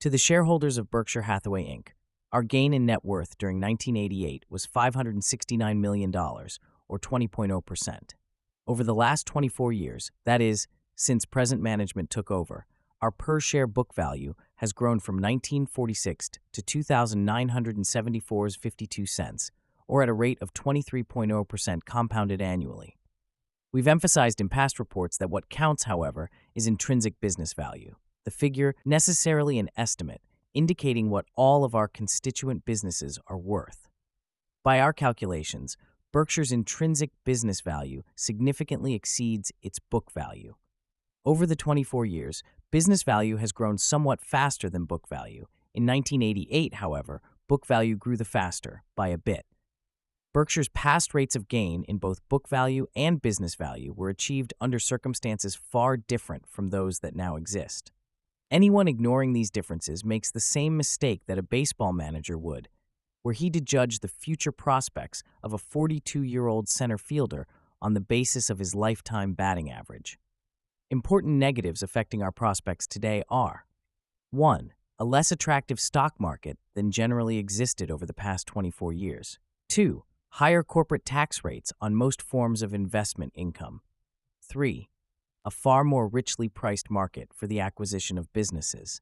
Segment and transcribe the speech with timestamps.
[0.00, 1.88] To the shareholders of Berkshire Hathaway Inc.,
[2.32, 7.98] our gain in net worth during 1988 was $569 million, or 20.0%.
[8.66, 10.66] Over the last 24 years, that is,
[10.96, 12.64] since present management took over,
[13.02, 19.50] our per share book value has grown from 1946 to 2,974.52 cents,
[19.86, 22.96] or at a rate of 23.0% compounded annually.
[23.70, 28.74] We've emphasized in past reports that what counts, however, is intrinsic business value, the figure
[28.84, 30.20] necessarily an estimate
[30.54, 33.88] indicating what all of our constituent businesses are worth.
[34.64, 35.76] By our calculations,
[36.12, 40.54] Berkshire's intrinsic business value significantly exceeds its book value.
[41.24, 45.46] Over the 24 years, business value has grown somewhat faster than book value.
[45.72, 49.46] In 1988, however, book value grew the faster by a bit.
[50.32, 54.78] Berkshire's past rates of gain in both book value and business value were achieved under
[54.78, 57.92] circumstances far different from those that now exist.
[58.50, 62.68] Anyone ignoring these differences makes the same mistake that a baseball manager would,
[63.22, 67.46] were he to judge the future prospects of a 42 year old center fielder
[67.80, 70.18] on the basis of his lifetime batting average.
[70.90, 73.66] Important negatives affecting our prospects today are
[74.32, 74.72] 1.
[74.98, 79.38] A less attractive stock market than generally existed over the past 24 years.
[79.68, 80.02] 2.
[80.30, 83.80] Higher corporate tax rates on most forms of investment income.
[84.42, 84.88] 3
[85.44, 89.00] a far more richly priced market for the acquisition of businesses.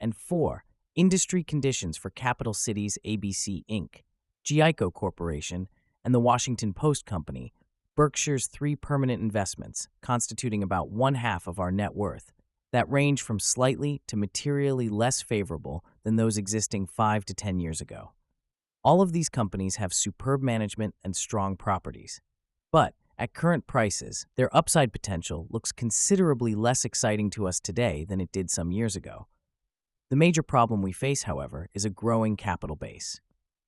[0.00, 4.02] And four, industry conditions for Capital Cities ABC Inc.,
[4.44, 5.68] GEICO Corporation,
[6.04, 7.52] and the Washington Post Company,
[7.96, 12.32] Berkshire's three permanent investments, constituting about one half of our net worth,
[12.72, 17.80] that range from slightly to materially less favorable than those existing five to ten years
[17.80, 18.12] ago.
[18.84, 22.20] All of these companies have superb management and strong properties.
[22.70, 28.20] But at current prices, their upside potential looks considerably less exciting to us today than
[28.20, 29.26] it did some years ago.
[30.10, 33.20] The major problem we face, however, is a growing capital base.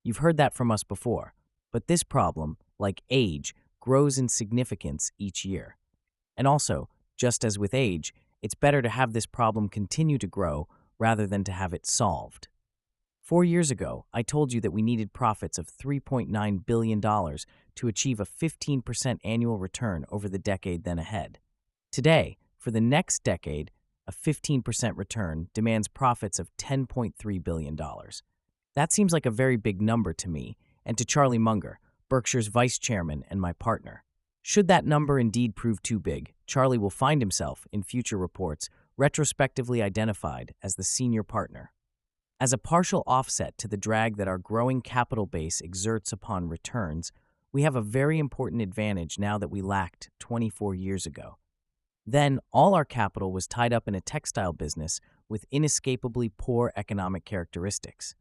[0.04, 1.32] You've heard that from us before,
[1.72, 5.78] but this problem, like age, grows in significance each year.
[6.36, 8.12] And also, just as with age,
[8.42, 10.68] it's better to have this problem continue to grow
[10.98, 12.48] rather than to have it solved.
[13.28, 18.20] Four years ago, I told you that we needed profits of $3.9 billion to achieve
[18.20, 21.38] a 15% annual return over the decade then ahead.
[21.92, 23.70] Today, for the next decade,
[24.06, 27.78] a 15% return demands profits of $10.3 billion.
[28.74, 30.56] That seems like a very big number to me
[30.86, 34.04] and to Charlie Munger, Berkshire's vice chairman and my partner.
[34.40, 39.82] Should that number indeed prove too big, Charlie will find himself, in future reports, retrospectively
[39.82, 41.72] identified as the senior partner.
[42.40, 47.10] As a partial offset to the drag that our growing capital base exerts upon returns,
[47.52, 51.38] we have a very important advantage now that we lacked 24 years ago.
[52.06, 57.24] Then, all our capital was tied up in a textile business with inescapably poor economic
[57.24, 58.14] characteristics.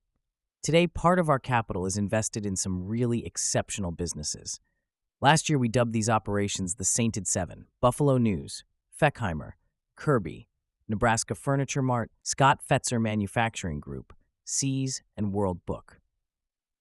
[0.63, 4.59] Today, part of our capital is invested in some really exceptional businesses.
[5.21, 8.63] Last year, we dubbed these operations the Sainted Seven Buffalo News,
[8.99, 9.51] Fechheimer,
[9.95, 10.47] Kirby,
[10.89, 14.13] Nebraska Furniture Mart, Scott Fetzer Manufacturing Group,
[14.45, 15.99] See's, and World Book.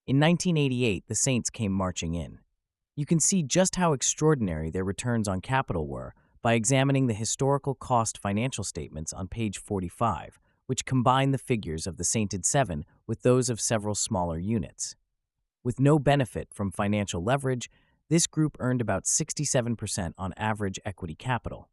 [0.06, 2.38] In 1988, the Saints came marching in.
[2.94, 7.74] You can see just how extraordinary their returns on capital were by examining the historical
[7.74, 13.22] cost financial statements on page 45, which combine the figures of the Sainted Seven with
[13.22, 14.94] those of several smaller units.
[15.64, 17.68] With no benefit from financial leverage,
[18.08, 21.68] this group earned about 67% on average equity capital.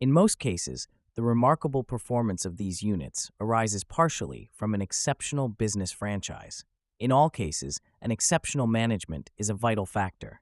[0.00, 5.92] In most cases, the remarkable performance of these units arises partially from an exceptional business
[5.92, 6.64] franchise.
[6.98, 10.40] In all cases, an exceptional management is a vital factor.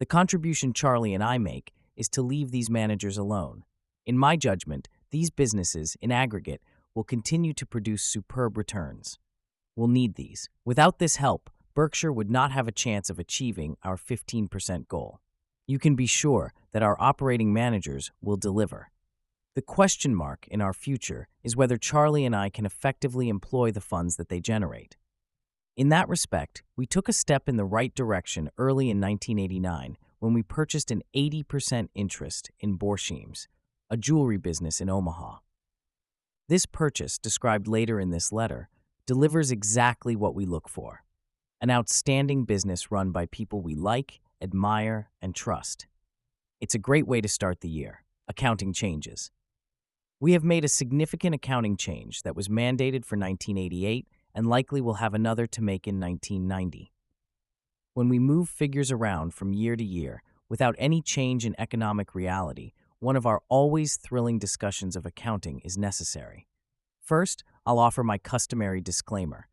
[0.00, 3.64] The contribution Charlie and I make is to leave these managers alone.
[4.06, 6.62] In my judgment, these businesses, in aggregate,
[6.94, 9.18] will continue to produce superb returns.
[9.76, 10.48] We'll need these.
[10.64, 15.20] Without this help, Berkshire would not have a chance of achieving our 15% goal.
[15.66, 18.90] You can be sure that our operating managers will deliver.
[19.54, 23.80] The question mark in our future is whether Charlie and I can effectively employ the
[23.80, 24.96] funds that they generate.
[25.76, 30.32] In that respect, we took a step in the right direction early in 1989 when
[30.32, 33.46] we purchased an 80% interest in Borsheim's,
[33.88, 35.36] a jewelry business in Omaha.
[36.48, 38.68] This purchase, described later in this letter,
[39.06, 41.04] delivers exactly what we look for
[41.60, 45.86] an outstanding business run by people we like, admire, and trust.
[46.60, 48.02] It's a great way to start the year.
[48.28, 49.30] Accounting changes.
[50.24, 54.94] We have made a significant accounting change that was mandated for 1988 and likely will
[54.94, 56.90] have another to make in 1990.
[57.92, 62.72] When we move figures around from year to year without any change in economic reality,
[63.00, 66.46] one of our always thrilling discussions of accounting is necessary.
[67.02, 69.48] First, I'll offer my customary disclaimer.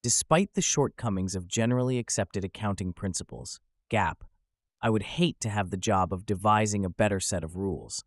[0.00, 3.58] Despite the shortcomings of generally accepted accounting principles,
[3.90, 4.18] GAAP,
[4.80, 8.04] I would hate to have the job of devising a better set of rules.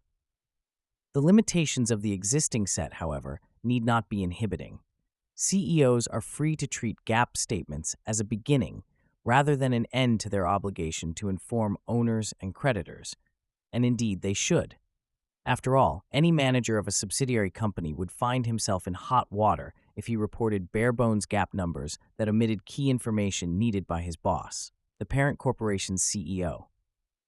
[1.18, 4.82] The limitations of the existing set, however, need not be inhibiting.
[5.34, 8.84] CEOs are free to treat GAAP statements as a beginning
[9.26, 13.16] rather than an end to their obligation to inform owners and creditors,
[13.74, 14.76] and indeed they should.
[15.44, 20.06] After all, any manager of a subsidiary company would find himself in hot water if
[20.06, 25.06] he reported bare bones GAAP numbers that omitted key information needed by his boss, the
[25.08, 26.68] parent corporation's CEO.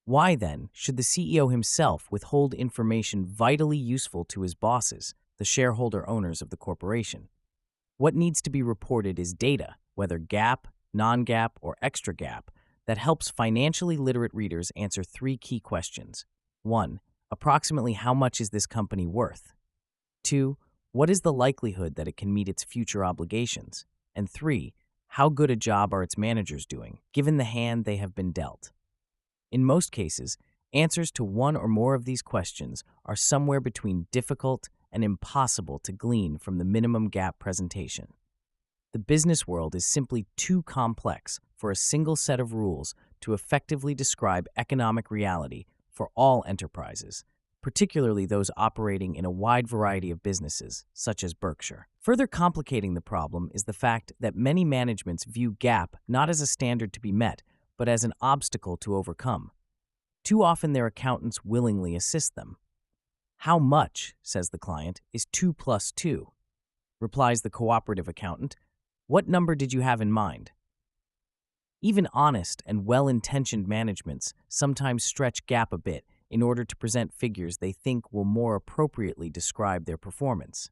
[0.10, 6.10] Why then should the CEO himself withhold information vitally useful to his bosses, the shareholder
[6.10, 7.30] owners of the corporation?
[7.98, 10.66] What needs to be reported is data, whether GAAP,
[10.96, 12.46] non GAAP, or extra GAAP,
[12.88, 16.26] that helps financially literate readers answer three key questions.
[16.64, 17.00] 1.
[17.30, 19.54] Approximately how much is this company worth?
[20.24, 20.58] 2.
[20.92, 23.86] What is the likelihood that it can meet its future obligations?
[24.16, 24.74] And three,
[25.10, 28.72] how good a job are its managers doing, given the hand they have been dealt?
[29.52, 30.38] In most cases,
[30.74, 35.92] answers to one or more of these questions are somewhere between difficult and impossible to
[35.92, 38.14] glean from the minimum GAAP presentation.
[38.92, 43.94] The business world is simply too complex for a single set of rules to effectively
[43.94, 47.24] describe economic reality for all enterprises,
[47.62, 51.88] particularly those operating in a wide variety of businesses, such as Berkshire.
[52.00, 56.48] Further complicating the problem is the fact that many managements view GAAP not as a
[56.48, 57.44] standard to be met,
[57.80, 59.52] but as an obstacle to overcome.
[60.26, 62.58] Too often, their accountants willingly assist them.
[63.38, 66.28] How much, says the client, is 2 plus 2?
[67.00, 68.58] Replies the cooperative accountant,
[69.08, 70.52] What number did you have in mind?
[71.82, 77.14] Even honest and well intentioned managements sometimes stretch GAAP a bit in order to present
[77.14, 80.70] figures they think will more appropriately describe their performance.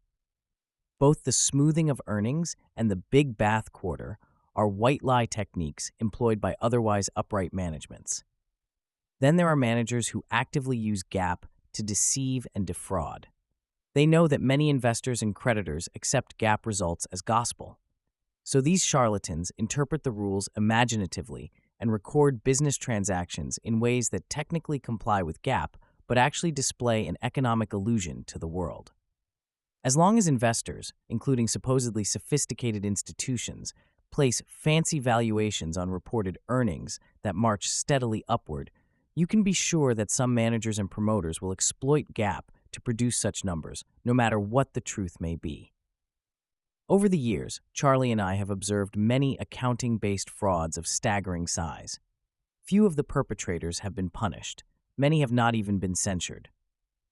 [1.00, 4.18] Both the smoothing of earnings and the big bath quarter
[4.58, 8.24] are white lie techniques employed by otherwise upright managements.
[9.22, 11.44] Then there are managers who actively use GAAP
[11.74, 13.28] to deceive and defraud.
[13.94, 17.80] They know that many investors and creditors accept GAAP results as gospel.
[18.44, 24.80] So these charlatans interpret the rules imaginatively and record business transactions in ways that technically
[24.80, 25.76] comply with GAAP
[26.08, 28.94] but actually display an economic illusion to the world.
[29.84, 33.74] As long as investors, including supposedly sophisticated institutions,
[34.12, 38.72] place fancy valuations on reported earnings that march steadily upward,
[39.16, 43.44] you can be sure that some managers and promoters will exploit GAAP to produce such
[43.44, 45.72] numbers, no matter what the truth may be.
[46.90, 52.00] Over the years, Charlie and I have observed many accounting based frauds of staggering size.
[52.64, 54.64] Few of the perpetrators have been punished,
[54.98, 56.50] many have not even been censured.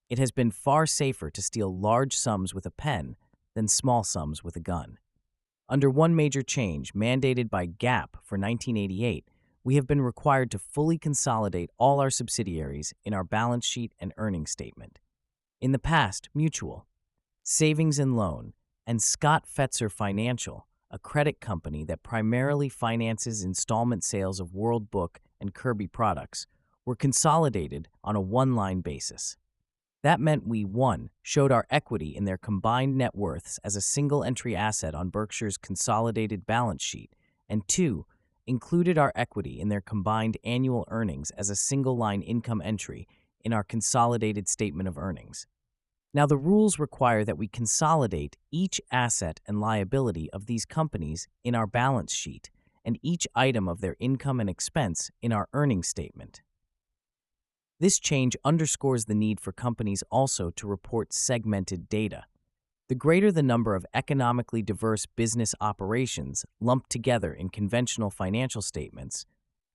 [0.09, 3.15] It has been far safer to steal large sums with a pen
[3.55, 4.97] than small sums with a gun.
[5.67, 9.27] Under one major change, mandated by GAAP for 1988,
[9.63, 14.13] we have been required to fully consolidate all our subsidiaries in our balance sheet and
[14.17, 14.99] earnings statement.
[15.59, 16.85] In the past, Mutual,
[17.41, 18.53] Savings and Loan,
[18.85, 25.19] and Scott Fetzer Financial, a credit company that primarily finances installment sales of World Book
[25.41, 26.45] and Kirby products,
[26.85, 29.35] were consolidated on a one line basis.
[30.05, 34.23] That meant we, one, showed our equity in their combined net worths as a single
[34.23, 37.15] entry asset on Berkshire's consolidated balance sheet,
[37.49, 38.05] and two,
[38.45, 43.07] included our equity in their combined annual earnings as a single line income entry
[43.43, 45.47] in our consolidated statement of earnings.
[46.13, 51.55] Now, the rules require that we consolidate each asset and liability of these companies in
[51.55, 52.51] our balance sheet
[52.85, 56.43] and each item of their income and expense in our earnings statement.
[57.79, 62.23] This change underscores the need for companies also to report segmented data.
[62.87, 69.25] The greater the number of economically diverse business operations lumped together in conventional financial statements,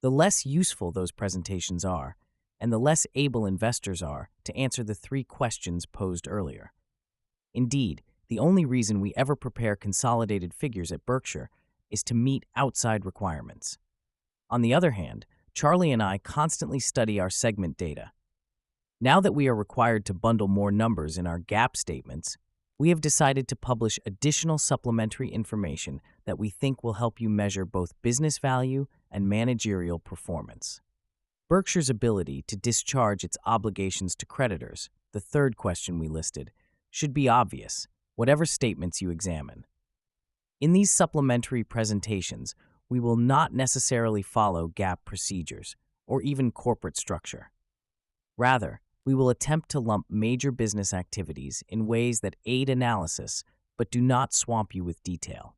[0.00, 2.16] the less useful those presentations are
[2.60, 6.72] and the less able investors are to answer the three questions posed earlier.
[7.54, 11.50] Indeed, the only reason we ever prepare consolidated figures at Berkshire
[11.90, 13.78] is to meet outside requirements.
[14.48, 15.26] On the other hand,
[15.60, 18.12] Charlie and I constantly study our segment data.
[18.98, 22.38] Now that we are required to bundle more numbers in our GAAP statements,
[22.78, 27.66] we have decided to publish additional supplementary information that we think will help you measure
[27.66, 30.80] both business value and managerial performance.
[31.46, 36.52] Berkshire's ability to discharge its obligations to creditors, the third question we listed,
[36.88, 37.86] should be obvious,
[38.16, 39.66] whatever statements you examine.
[40.58, 42.54] In these supplementary presentations,
[42.90, 47.50] we will not necessarily follow GAAP procedures or even corporate structure.
[48.36, 53.42] Rather, we will attempt to lump major business activities in ways that aid analysis
[53.78, 55.56] but do not swamp you with detail.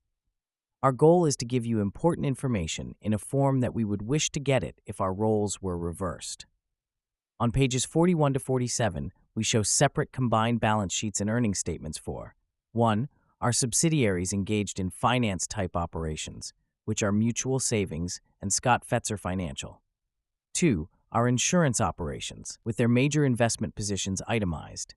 [0.81, 4.31] Our goal is to give you important information in a form that we would wish
[4.31, 6.47] to get it if our roles were reversed.
[7.41, 12.37] On pages 41 to 47, we show separate combined balance sheets and earnings statements for
[12.73, 13.09] 1.
[13.41, 16.53] Our subsidiaries engaged in finance type operations,
[16.85, 19.83] which are Mutual Savings and Scott Fetzer Financial.
[20.55, 20.89] 2.
[21.13, 24.95] Our insurance operations, with their major investment positions itemized.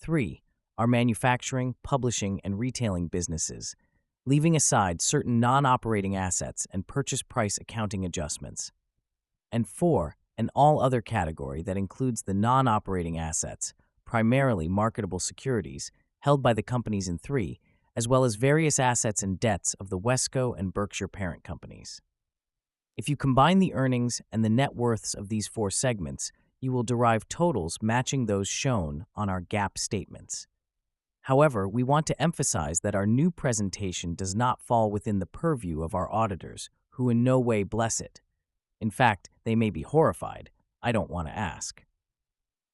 [0.00, 0.42] 3.
[0.78, 3.74] Our manufacturing, publishing, and retailing businesses,
[4.24, 8.70] leaving aside certain non operating assets and purchase price accounting adjustments.
[9.50, 15.90] And four, an all other category that includes the non operating assets, primarily marketable securities,
[16.20, 17.58] held by the companies in three,
[17.98, 22.00] as well as various assets and debts of the Wesco and Berkshire parent companies.
[22.96, 26.84] If you combine the earnings and the net worths of these four segments, you will
[26.84, 30.46] derive totals matching those shown on our GAAP statements.
[31.22, 35.82] However, we want to emphasize that our new presentation does not fall within the purview
[35.82, 38.20] of our auditors, who in no way bless it.
[38.80, 40.50] In fact, they may be horrified.
[40.80, 41.82] I don't want to ask.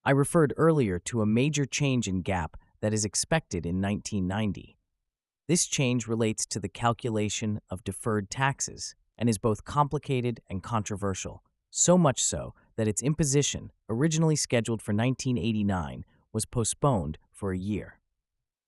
[0.05, 4.77] I referred earlier to a major change in GAAP that is expected in 1990.
[5.47, 11.43] This change relates to the calculation of deferred taxes and is both complicated and controversial,
[11.71, 17.99] so much so that its imposition, originally scheduled for 1989, was postponed for a year.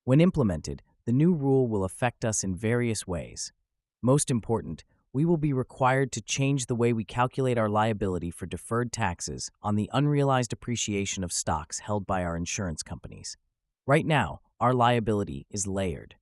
[0.05, 3.55] When implemented, the new rule will affect us in various ways.
[4.03, 8.45] Most important, we will be required to change the way we calculate our liability for
[8.45, 13.39] deferred taxes on the unrealized appreciation of stocks held by our insurance companies.
[13.87, 16.17] Right now, our liability is layered.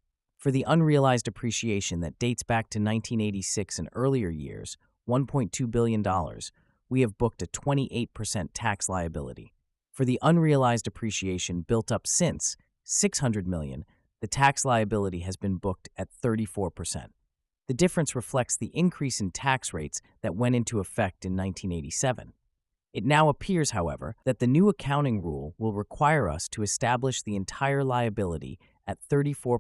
[0.45, 4.77] For the unrealized appreciation that dates back to 1986 and earlier years,
[5.09, 6.05] $1.2 billion,
[6.91, 9.55] we have booked a 28% tax liability.
[9.91, 13.87] For the unrealized appreciation built up since, 600 million,
[14.21, 17.07] the tax liability has been booked at 34%.
[17.67, 22.35] The difference reflects the increase in tax rates that went into effect in 1987.
[22.93, 27.35] It now appears, however, that the new accounting rule will require us to establish the
[27.35, 29.59] entire liability at 34%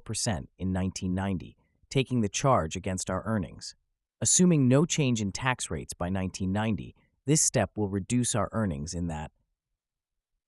[0.58, 1.56] in 1990,
[1.90, 3.74] taking the charge against our earnings.
[4.20, 6.94] Assuming no change in tax rates by 1990,
[7.26, 9.30] this step will reduce our earnings in that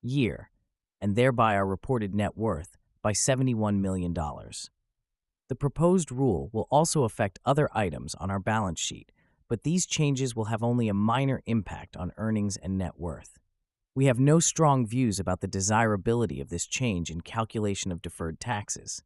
[0.03, 0.51] year
[1.01, 4.13] and thereby our reported net worth, by $71 million.
[4.13, 9.13] The proposed rule will also affect other items on our balance sheet,
[9.49, 13.39] but these changes will have only a minor impact on earnings and net worth.
[13.97, 18.39] We have no strong views about the desirability of this change in calculation of deferred
[18.39, 19.03] taxes.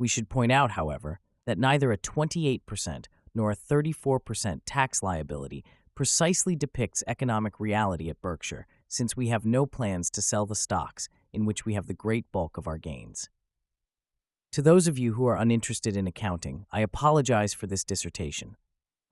[0.00, 3.06] We should point out, however, that neither a 28%
[3.36, 5.64] nor a 34% tax liability
[5.94, 11.08] precisely depicts economic reality at Berkshire since we have no plans to sell the stocks
[11.32, 13.30] in which we have the great bulk of our gains.
[14.50, 18.56] To those of you who are uninterested in accounting, I apologize for this dissertation.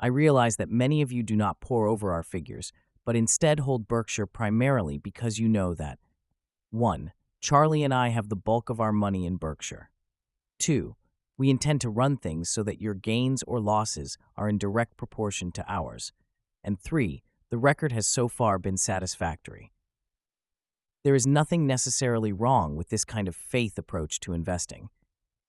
[0.00, 2.72] I realize that many of you do not pore over our figures,
[3.04, 5.98] but instead hold Berkshire primarily because you know that
[6.70, 7.12] 1.
[7.40, 9.90] Charlie and I have the bulk of our money in Berkshire.
[10.60, 10.96] 2.
[11.36, 15.52] We intend to run things so that your gains or losses are in direct proportion
[15.52, 16.12] to ours.
[16.62, 17.22] And 3
[17.54, 19.70] the record has so far been satisfactory.
[21.04, 24.88] There is nothing necessarily wrong with this kind of faith approach to investing.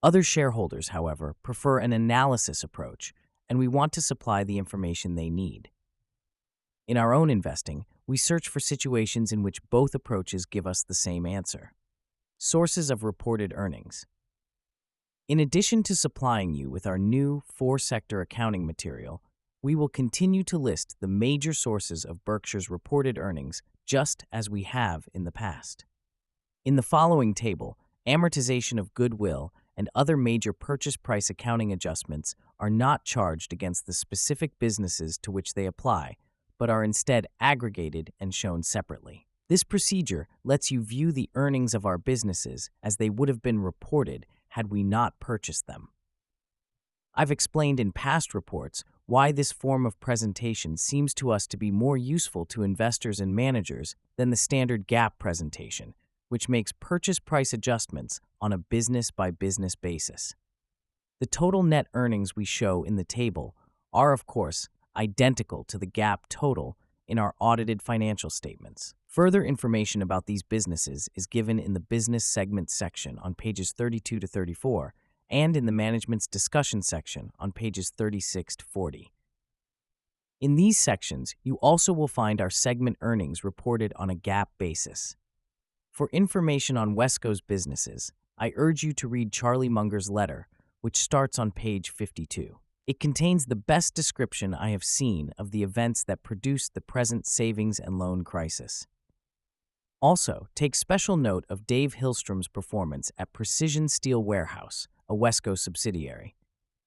[0.04, 3.12] Other shareholders, however, prefer an analysis approach,
[3.50, 5.72] and we want to supply the information they need.
[6.88, 10.94] In our own investing, we search for situations in which both approaches give us the
[10.94, 11.74] same answer.
[12.38, 14.06] Sources of reported earnings.
[15.28, 19.24] In addition to supplying you with our new four sector accounting material,
[19.64, 24.62] we will continue to list the major sources of Berkshire's reported earnings just as we
[24.62, 25.86] have in the past.
[26.66, 32.70] In the following table, amortization of goodwill and other major purchase price accounting adjustments are
[32.70, 36.18] not charged against the specific businesses to which they apply,
[36.58, 39.28] but are instead aggregated and shown separately.
[39.48, 43.60] This procedure lets you view the earnings of our businesses as they would have been
[43.60, 45.90] reported had we not purchased them.
[47.14, 51.72] I've explained in past reports why this form of presentation seems to us to be
[51.72, 55.94] more useful to investors and managers than the standard GAAP presentation,
[56.30, 60.36] which makes purchase price adjustments on a business by business basis.
[61.20, 63.56] The total net earnings we show in the table
[63.94, 68.94] are, of course, identical to the GAAP total in our audited financial statements.
[69.08, 74.20] Further information about these businesses is given in the business segment section on pages 32
[74.20, 74.94] to 34
[75.30, 79.12] and in the management's discussion section on pages 36 to 40.
[80.42, 85.16] In these sections, you also will find our segment earnings reported on a GAAP basis.
[85.92, 90.50] For information on Wesco's businesses, I urge you to read Charlie Munger's letter,
[90.82, 92.60] which starts on page 52.
[92.88, 97.26] It contains the best description I have seen of the events that produced the present
[97.26, 98.86] savings and loan crisis.
[100.02, 106.36] Also, take special note of Dave Hillstrom's performance at Precision Steel Warehouse, a Wesco subsidiary.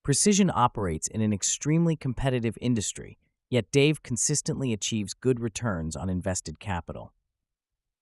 [0.05, 3.19] Precision operates in an extremely competitive industry,
[3.51, 7.13] yet Dave consistently achieves good returns on invested capital.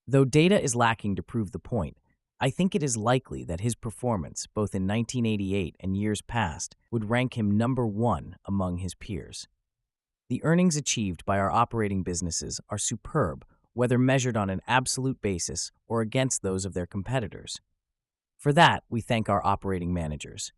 [0.06, 1.96] Though data is lacking to prove the point,
[2.38, 7.08] I think it is likely that his performance, both in 1988 and years past, would
[7.08, 9.48] rank him number one among his peers.
[10.28, 15.72] The earnings achieved by our operating businesses are superb, whether measured on an absolute basis
[15.88, 17.60] or against those of their competitors.
[18.36, 20.52] For that, we thank our operating managers.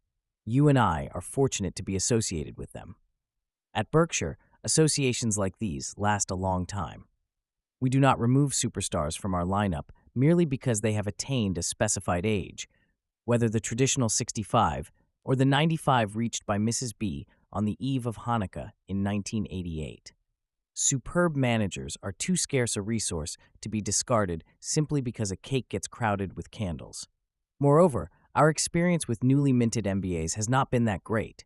[0.44, 2.96] You and I are fortunate to be associated with them.
[3.72, 7.04] At Berkshire, associations like these last a long time.
[7.80, 12.26] We do not remove superstars from our lineup merely because they have attained a specified
[12.26, 12.68] age,
[13.24, 14.90] whether the traditional 65
[15.24, 16.92] or the 95 reached by Mrs.
[16.98, 20.12] B on the eve of Hanukkah in 1988.
[20.74, 25.88] Superb managers are too scarce a resource to be discarded simply because a cake gets
[25.88, 27.08] crowded with candles.
[27.58, 31.44] Moreover, our experience with newly minted MBAs has not been that great.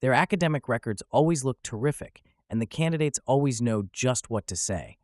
[0.00, 4.98] Their academic records always look terrific, and the candidates always know just what to say.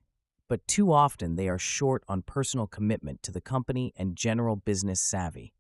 [0.50, 5.00] But too often they are short on personal commitment to the company and general business
[5.00, 5.54] savvy.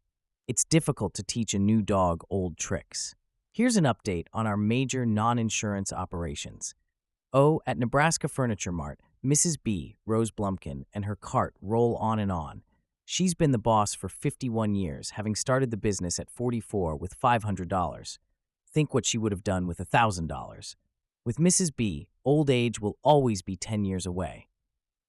[0.48, 3.14] It's difficult to teach a new dog old tricks.
[3.52, 6.74] Here's an update on our major non insurance operations.
[7.32, 9.58] Oh, at Nebraska Furniture Mart, Mrs.
[9.62, 12.62] B, Rose Blumkin, and her cart roll on and on.
[13.04, 18.18] She's been the boss for 51 years, having started the business at 44 with $500.
[18.68, 20.74] Think what she would have done with $1,000.
[21.24, 21.70] With Mrs.
[21.76, 24.48] B, old age will always be 10 years away.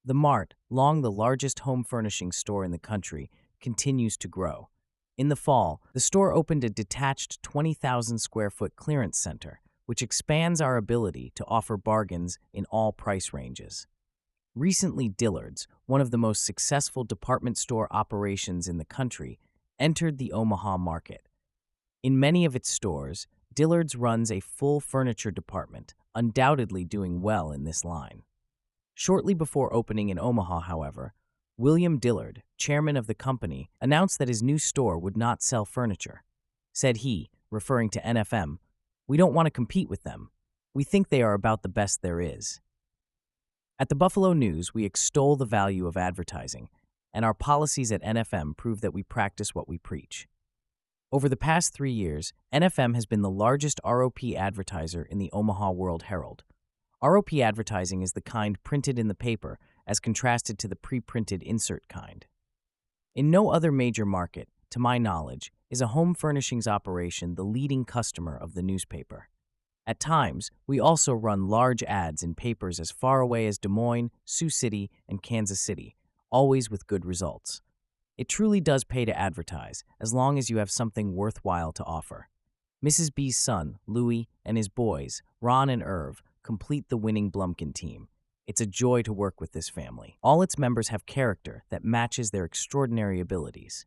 [0.03, 3.29] The Mart, long the largest home furnishing store in the country,
[3.60, 4.70] continues to grow.
[5.17, 10.62] In the fall, the store opened a detached 20,000 square foot clearance center which expands
[10.62, 13.87] our ability to offer bargains in all price ranges.
[14.55, 19.37] Recently, Dillard's, one of the most successful department store operations in the country,
[19.77, 21.27] entered the Omaha market.
[22.03, 27.66] In many of its stores, Dillard's runs a full furniture department, undoubtedly doing well in
[27.66, 28.24] this line.
[29.03, 31.16] Shortly before opening in Omaha, however,
[31.57, 36.24] William Dillard, chairman of the company, announced that his new store would not sell furniture.
[36.72, 38.59] Said he, referring to NFM,
[39.07, 40.29] we don't want to compete with them.
[40.75, 42.61] We think they are about the best there is.
[43.79, 46.70] At the Buffalo News, we extol the value of advertising,
[47.11, 50.27] and our policies at NFM prove that we practice what we preach.
[51.11, 55.72] Over the past three years, NFM has been the largest ROP advertiser in the Omaha
[55.72, 56.44] World Herald.
[57.03, 61.42] ROP advertising is the kind printed in the paper as contrasted to the pre printed
[61.42, 62.27] insert kind.
[63.16, 67.85] In no other major market, to my knowledge, is a home furnishings operation the leading
[67.85, 69.29] customer of the newspaper.
[69.87, 74.11] At times, we also run large ads in papers as far away as Des Moines,
[74.24, 75.96] Sioux City, and Kansas City,
[76.29, 77.61] always with good results.
[78.16, 82.29] It truly does pay to advertise, as long as you have something worthwhile to offer.
[82.85, 83.14] Mrs.
[83.14, 88.08] B's son, Louis, and his boys, Ron and Irv, complete the winning Blumkin team.
[88.48, 90.18] It's a joy to work with this family.
[90.22, 93.86] All its members have character that matches their extraordinary abilities.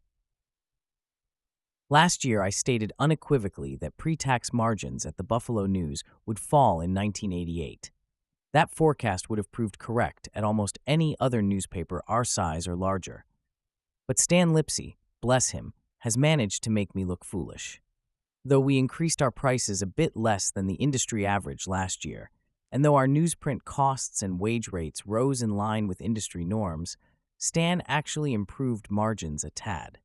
[1.91, 6.81] Last year, I stated unequivocally that pre tax margins at the Buffalo News would fall
[6.81, 7.91] in 1988.
[8.55, 13.27] That forecast would have proved correct at almost any other newspaper our size or larger.
[14.07, 17.81] But Stan Lipsey, bless him, has managed to make me look foolish.
[18.45, 22.31] Though we increased our prices a bit less than the industry average last year,
[22.75, 26.97] and though our newsprint costs and wage rates rose in line with industry norms,
[27.39, 29.99] Stan actually improved margins a tad.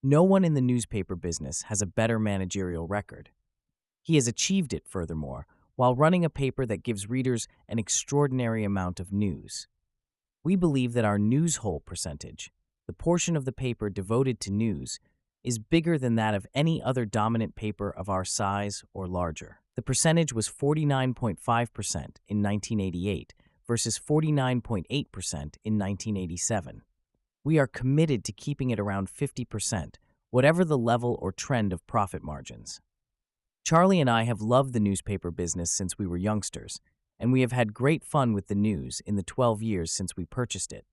[0.00, 3.30] No one in the newspaper business has a better managerial record.
[4.02, 9.00] He has achieved it, furthermore, while running a paper that gives readers an extraordinary amount
[9.00, 9.66] of news.
[10.44, 12.52] We believe that our news hole percentage,
[12.86, 15.00] the portion of the paper devoted to news,
[15.42, 19.58] is bigger than that of any other dominant paper of our size or larger.
[19.76, 21.38] The percentage was 49.5%
[22.28, 23.34] in 1988
[23.66, 26.82] versus 49.8% in 1987.
[27.42, 29.96] We are committed to keeping it around 50%,
[30.30, 32.80] whatever the level or trend of profit margins.
[33.64, 36.80] Charlie and I have loved the newspaper business since we were youngsters,
[37.18, 40.24] and we have had great fun with the news in the 12 years since we
[40.24, 40.84] purchased it.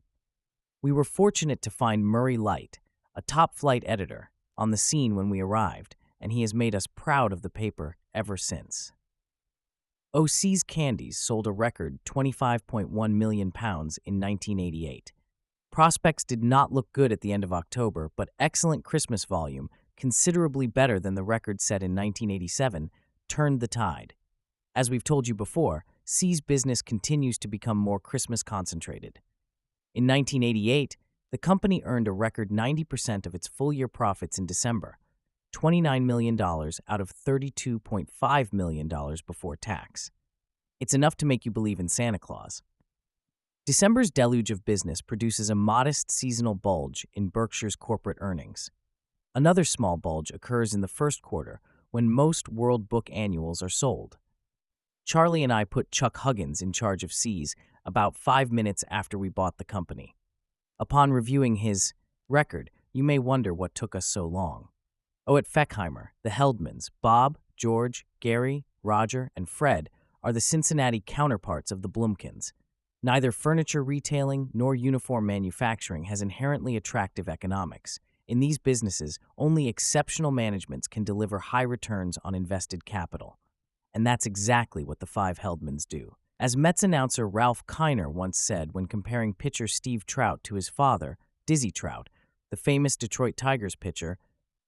[0.81, 2.79] We were fortunate to find Murray Light,
[3.13, 6.87] a top flight editor, on the scene when we arrived, and he has made us
[6.87, 8.91] proud of the paper ever since.
[10.13, 15.13] OC's Candies sold a record 25.1 million pounds in 1988.
[15.71, 20.67] Prospects did not look good at the end of October, but excellent Christmas volume, considerably
[20.67, 22.91] better than the record set in 1987,
[23.29, 24.13] turned the tide.
[24.75, 29.19] As we've told you before, See's business continues to become more Christmas concentrated.
[29.95, 30.97] In 1988,
[31.31, 34.97] the company earned a record 90% of its full year profits in December,
[35.51, 38.89] $29 million out of $32.5 million
[39.25, 40.11] before tax.
[40.79, 42.63] It's enough to make you believe in Santa Claus.
[43.65, 48.71] December's deluge of business produces a modest seasonal bulge in Berkshire's corporate earnings.
[49.35, 51.61] Another small bulge occurs in the first quarter
[51.91, 54.17] when most World Book annuals are sold.
[55.05, 59.29] Charlie and I put Chuck Huggins in charge of See's about five minutes after we
[59.29, 60.15] bought the company.
[60.79, 61.93] Upon reviewing his
[62.27, 64.69] record, you may wonder what took us so long.
[65.27, 69.89] Oh, at Fechheimer, the Heldmans, Bob, George, Gary, Roger, and Fred
[70.23, 72.53] are the Cincinnati counterparts of the Blumkins.
[73.03, 77.99] Neither furniture retailing nor uniform manufacturing has inherently attractive economics.
[78.27, 83.37] In these businesses, only exceptional managements can deliver high returns on invested capital.
[83.93, 86.15] And that's exactly what the five Heldmans do.
[86.39, 91.19] As Mets announcer Ralph Kiner once said when comparing pitcher Steve Trout to his father,
[91.45, 92.09] Dizzy Trout,
[92.49, 94.17] the famous Detroit Tigers pitcher,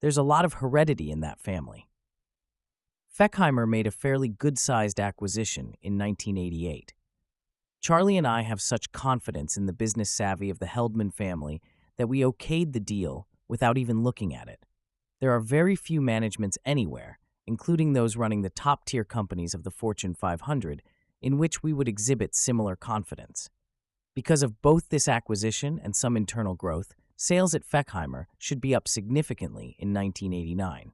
[0.04, 1.88] there's a lot of heredity in that family.
[3.18, 6.92] Fechheimer made a fairly good sized acquisition in 1988.
[7.80, 11.62] Charlie and I have such confidence in the business savvy of the Heldman family
[11.96, 14.66] that we okayed the deal without even looking at it.
[15.22, 19.70] There are very few managements anywhere, including those running the top tier companies of the
[19.70, 20.82] Fortune 500,
[21.22, 23.48] in which we would exhibit similar confidence.
[24.14, 28.88] Because of both this acquisition and some internal growth, sales at Fechheimer should be up
[28.88, 30.92] significantly in 1989.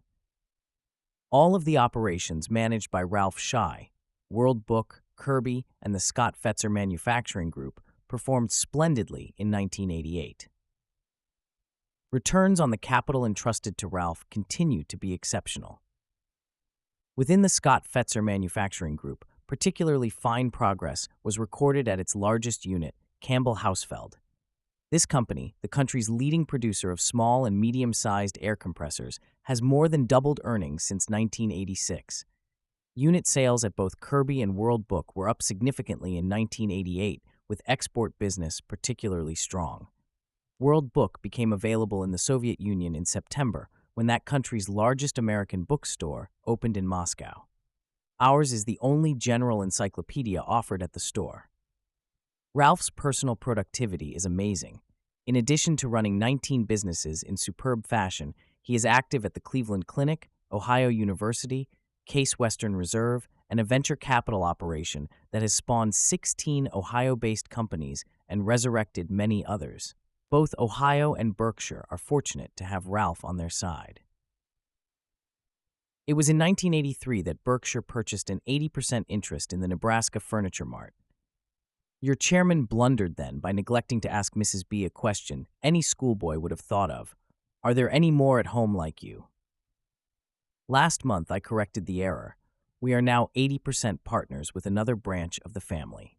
[1.31, 3.91] All of the operations managed by Ralph Schey,
[4.29, 10.49] World Book, Kirby, and the Scott Fetzer Manufacturing Group performed splendidly in 1988.
[12.13, 15.81] Returns on the capital entrusted to Ralph continue to be exceptional.
[17.17, 22.95] Within the Scott Fetzer Manufacturing Group, particularly fine progress was recorded at its largest unit,
[23.21, 24.15] Campbell Hausfeld.
[24.91, 29.89] This company, the country's leading producer of small and medium sized air compressors, has more
[29.89, 32.25] than doubled earnings since 1986.
[32.97, 38.19] Unit sales at both Kirby and World Book were up significantly in 1988, with export
[38.19, 39.87] business particularly strong.
[40.59, 45.63] World Book became available in the Soviet Union in September when that country's largest American
[45.63, 47.45] bookstore opened in Moscow.
[48.19, 51.50] Ours is the only general encyclopedia offered at the store.
[52.53, 54.81] Ralph's personal productivity is amazing.
[55.25, 59.87] In addition to running 19 businesses in superb fashion, he is active at the Cleveland
[59.87, 61.69] Clinic, Ohio University,
[62.07, 68.05] Case Western Reserve, and a venture capital operation that has spawned 16 Ohio based companies
[68.29, 69.95] and resurrected many others.
[70.29, 74.01] Both Ohio and Berkshire are fortunate to have Ralph on their side.
[76.05, 80.95] It was in 1983 that Berkshire purchased an 80% interest in the Nebraska Furniture Mart.
[82.03, 84.63] Your chairman blundered then by neglecting to ask Mrs.
[84.67, 87.15] B a question any schoolboy would have thought of
[87.63, 89.27] Are there any more at home like you?
[90.67, 92.37] Last month, I corrected the error.
[92.81, 96.17] We are now 80% partners with another branch of the family.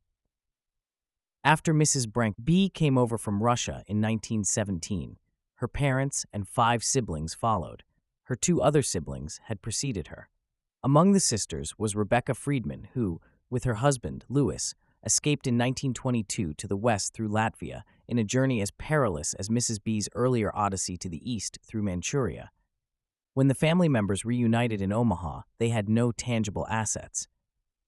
[1.44, 2.08] After Mrs.
[2.08, 5.18] Brank B came over from Russia in 1917,
[5.56, 7.84] her parents and five siblings followed.
[8.26, 10.30] Her two other siblings had preceded her.
[10.84, 16.68] Among the sisters was Rebecca Friedman, who, with her husband, Louis, escaped in 1922 to
[16.68, 19.84] the west through Latvia in a journey as perilous as Mrs.
[19.84, 22.52] B's earlier odyssey to the east through Manchuria.
[23.34, 27.28] When the family members reunited in Omaha, they had no tangible assets.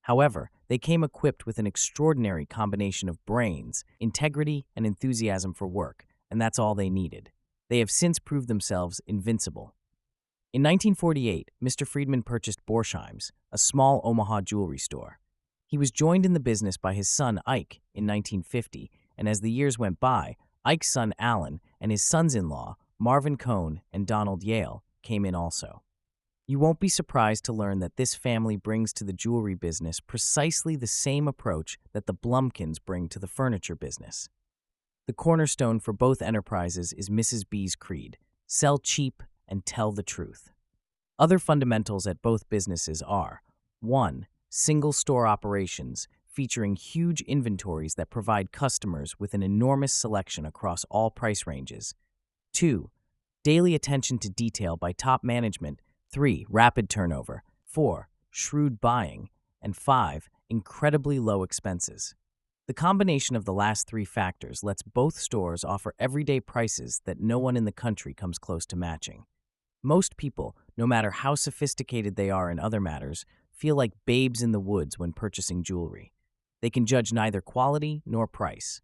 [0.02, 6.06] However, they came equipped with an extraordinary combination of brains, integrity, and enthusiasm for work,
[6.30, 7.30] and that's all they needed.
[7.68, 9.74] They have since proved themselves invincible.
[10.52, 11.86] In 1948, Mr.
[11.86, 15.18] Friedman purchased Borsheim's, a small Omaha jewelry store.
[15.74, 19.50] He was joined in the business by his son Ike in 1950, and as the
[19.50, 24.44] years went by, Ike's son Alan and his sons in law, Marvin Cohn and Donald
[24.44, 25.82] Yale, came in also.
[26.46, 30.76] You won't be surprised to learn that this family brings to the jewelry business precisely
[30.76, 34.28] the same approach that the Blumkins bring to the furniture business.
[35.08, 37.42] The cornerstone for both enterprises is Mrs.
[37.50, 40.52] B's creed sell cheap and tell the truth.
[41.18, 43.42] Other fundamentals at both businesses are
[43.80, 50.84] 1 single store operations featuring huge inventories that provide customers with an enormous selection across
[50.88, 51.92] all price ranges.
[52.52, 52.88] 2.
[53.42, 55.80] Daily attention to detail by top management.
[56.12, 56.46] 3.
[56.48, 57.42] Rapid turnover.
[57.66, 58.08] 4.
[58.30, 59.28] Shrewd buying.
[59.60, 60.28] And 5.
[60.48, 62.14] Incredibly low expenses.
[62.68, 67.40] The combination of the last three factors lets both stores offer everyday prices that no
[67.40, 69.24] one in the country comes close to matching.
[69.82, 73.26] Most people, no matter how sophisticated they are in other matters,
[73.64, 76.12] feel like babes in the woods when purchasing jewelry.
[76.60, 78.82] They can judge neither quality nor price.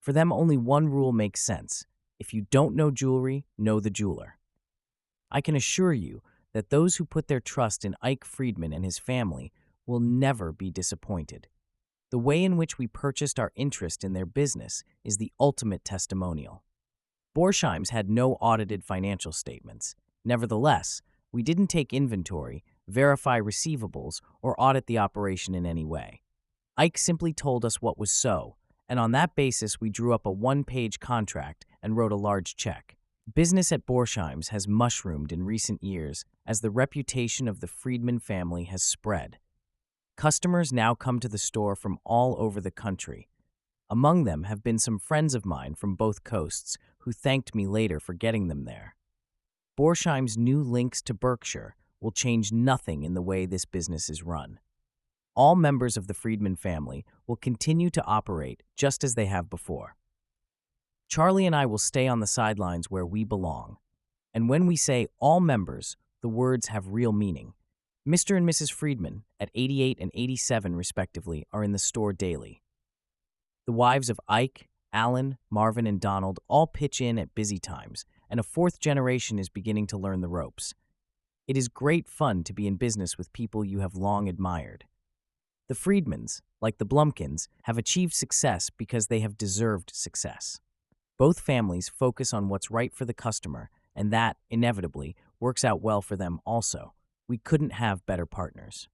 [0.00, 1.86] For them, only one rule makes sense
[2.18, 4.38] if you don't know jewelry, know the jeweler.
[5.30, 6.20] I can assure you
[6.52, 9.52] that those who put their trust in Ike Friedman and his family
[9.86, 11.46] will never be disappointed.
[12.10, 16.64] The way in which we purchased our interest in their business is the ultimate testimonial.
[17.36, 19.94] Borsheim's had no audited financial statements.
[20.24, 26.22] Nevertheless, we didn't take inventory, verify receivables, or audit the operation in any way.
[26.76, 28.56] Ike simply told us what was so,
[28.88, 32.56] and on that basis, we drew up a one page contract and wrote a large
[32.56, 32.96] check.
[33.32, 38.64] Business at Borsheim's has mushroomed in recent years as the reputation of the Friedman family
[38.64, 39.38] has spread.
[40.16, 43.28] Customers now come to the store from all over the country.
[43.88, 48.00] Among them have been some friends of mine from both coasts who thanked me later
[48.00, 48.96] for getting them there.
[49.76, 54.58] Borsheim's new links to Berkshire will change nothing in the way this business is run.
[55.34, 59.96] All members of the Friedman family will continue to operate just as they have before.
[61.08, 63.76] Charlie and I will stay on the sidelines where we belong.
[64.34, 67.54] And when we say all members, the words have real meaning.
[68.06, 68.36] Mr.
[68.36, 68.72] and Mrs.
[68.72, 72.62] Friedman, at 88 and 87 respectively, are in the store daily.
[73.66, 78.40] The wives of Ike, Alan, Marvin, and Donald all pitch in at busy times, and
[78.40, 80.74] a fourth generation is beginning to learn the ropes.
[81.48, 84.84] It is great fun to be in business with people you have long admired.
[85.68, 90.60] The Friedmans, like the Blumkins, have achieved success because they have deserved success.
[91.18, 96.00] Both families focus on what's right for the customer, and that, inevitably, works out well
[96.00, 96.94] for them also.
[97.26, 98.88] We couldn't have better partners.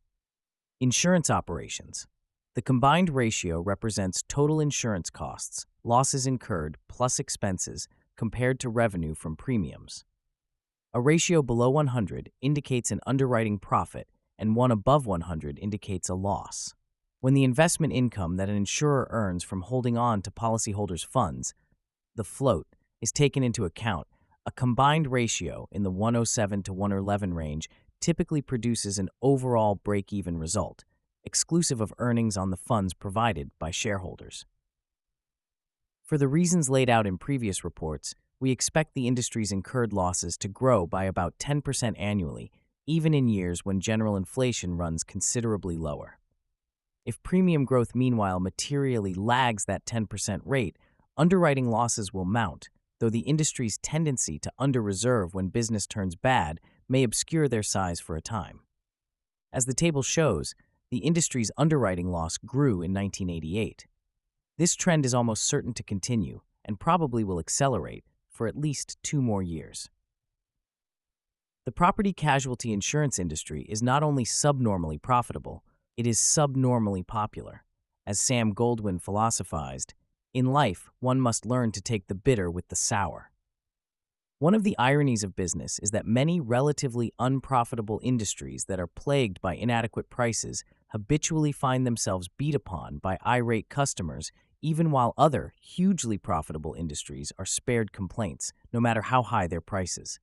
[0.80, 2.06] Insurance operations.
[2.54, 9.37] The combined ratio represents total insurance costs, losses incurred, plus expenses, compared to revenue from
[9.37, 10.04] premiums.
[10.98, 16.74] A ratio below 100 indicates an underwriting profit, and one above 100 indicates a loss.
[17.20, 21.54] When the investment income that an insurer earns from holding on to policyholders' funds,
[22.16, 22.66] the float,
[23.00, 24.08] is taken into account,
[24.44, 30.37] a combined ratio in the 107 to 111 range typically produces an overall break even
[30.37, 30.84] result,
[31.22, 34.46] exclusive of earnings on the funds provided by shareholders.
[36.02, 40.48] For the reasons laid out in previous reports, we expect the industry's incurred losses to
[40.48, 42.53] grow by about 10% annually,
[42.87, 46.18] even in years when general inflation runs considerably lower.
[47.05, 50.77] If premium growth, meanwhile, materially lags that 10% rate,
[51.16, 52.68] underwriting losses will mount,
[53.01, 57.98] though the industry's tendency to under reserve when business turns bad may obscure their size
[57.98, 58.61] for a time.
[59.53, 60.55] As the table shows,
[60.90, 63.87] the industry's underwriting loss grew in 1988.
[64.59, 68.05] This trend is almost certain to continue and probably will accelerate
[68.38, 69.90] for at least two more years.
[71.66, 75.64] The property casualty insurance industry is not only subnormally profitable,
[75.96, 77.64] it is subnormally popular.
[78.07, 79.92] As Sam Goldwyn philosophized,
[80.33, 83.33] in life, one must learn to take the bitter with the sour.
[84.38, 89.40] One of the ironies of business is that many relatively unprofitable industries that are plagued
[89.40, 96.18] by inadequate prices habitually find themselves beat upon by irate customers, even while other, hugely
[96.18, 100.18] profitable industries are spared complaints, no matter how high their prices.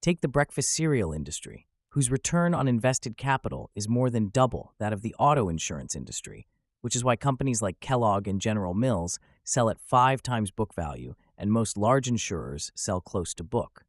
[0.00, 4.92] Take the breakfast cereal industry, whose return on invested capital is more than double that
[4.92, 6.46] of the auto insurance industry,
[6.80, 11.14] which is why companies like Kellogg and General Mills sell at five times book value,
[11.36, 13.84] and most large insurers sell close to book.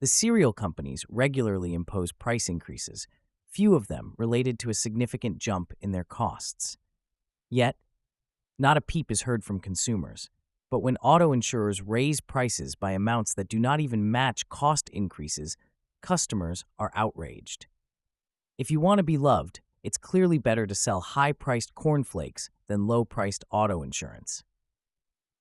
[0.00, 3.06] The cereal companies regularly impose price increases,
[3.48, 6.76] few of them related to a significant jump in their costs.
[7.48, 7.76] Yet,
[8.58, 10.30] not a peep is heard from consumers.
[10.70, 15.56] But when auto insurers raise prices by amounts that do not even match cost increases,
[16.02, 17.66] customers are outraged.
[18.58, 22.86] If you want to be loved, it's clearly better to sell high priced cornflakes than
[22.86, 24.42] low priced auto insurance.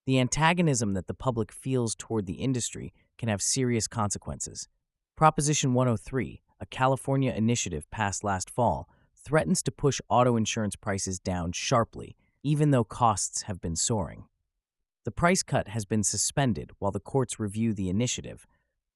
[0.05, 4.67] The antagonism that the public feels toward the industry can have serious consequences.
[5.15, 11.51] Proposition 103, a California initiative passed last fall, threatens to push auto insurance prices down
[11.53, 14.25] sharply, even though costs have been soaring.
[15.05, 18.45] The price cut has been suspended while the courts review the initiative,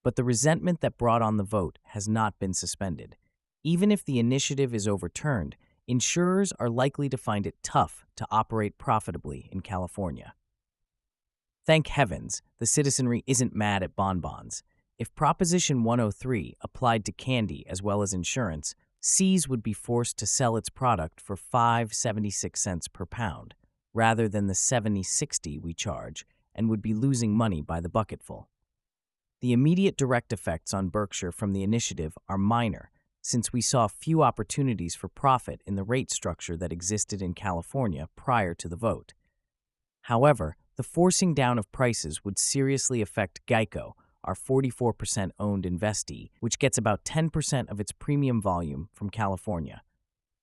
[0.03, 3.17] but the resentment that brought on the vote has not been suspended.
[3.63, 5.57] Even if the initiative is overturned,
[5.87, 10.33] insurers are likely to find it tough to operate profitably in California.
[11.65, 14.63] Thank heavens, the citizenry isn't mad at bonbons.
[14.97, 18.73] If Proposition 103 applied to candy as well as insurance,
[19.09, 23.53] See's would be forced to sell its product for 5.76 cents per pound.
[23.93, 28.49] rather than the 70 60 we charge and would be losing money by the bucketful.
[29.39, 32.91] The immediate direct effects on Berkshire from the initiative are minor,
[33.21, 38.09] since we saw few opportunities for profit in the rate structure that existed in California
[38.17, 39.13] prior to the vote.
[40.01, 43.93] However, the forcing down of prices would seriously affect Geico,
[44.27, 49.81] our 44% owned investee, which gets about 10% of its premium volume from California.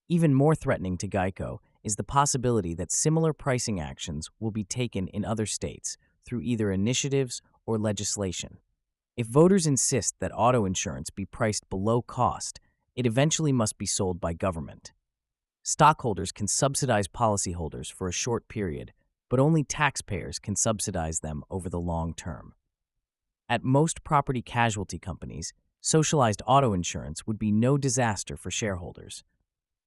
[0.09, 5.07] Even more threatening to Geico is the possibility that similar pricing actions will be taken
[5.09, 8.59] in other states through either initiatives or legislation.
[9.17, 12.59] If voters insist that auto insurance be priced below cost,
[12.97, 14.93] it eventually must be sold by government.
[15.63, 18.93] Stockholders can subsidize policyholders for a short period,
[19.31, 22.55] but only taxpayers can subsidize them over the long term.
[23.47, 25.53] At most property casualty companies,
[25.83, 29.23] socialized auto insurance would be no disaster for shareholders.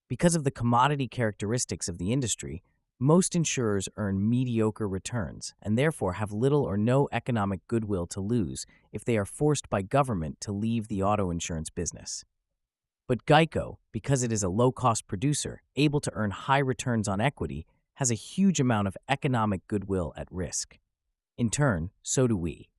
[0.07, 2.61] Because of the commodity characteristics of the industry,
[2.99, 8.67] most insurers earn mediocre returns and therefore have little or no economic goodwill to lose
[8.91, 12.23] if they are forced by government to leave the auto insurance business.
[13.07, 17.19] But Geico, because it is a low cost producer able to earn high returns on
[17.19, 17.65] equity,
[17.95, 20.77] has a huge amount of economic goodwill at risk.
[21.39, 22.69] In turn, so do we.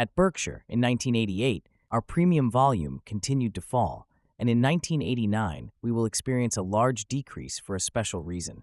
[0.00, 4.08] At Berkshire in 1988, our premium volume continued to fall,
[4.38, 8.62] and in 1989, we will experience a large decrease for a special reason.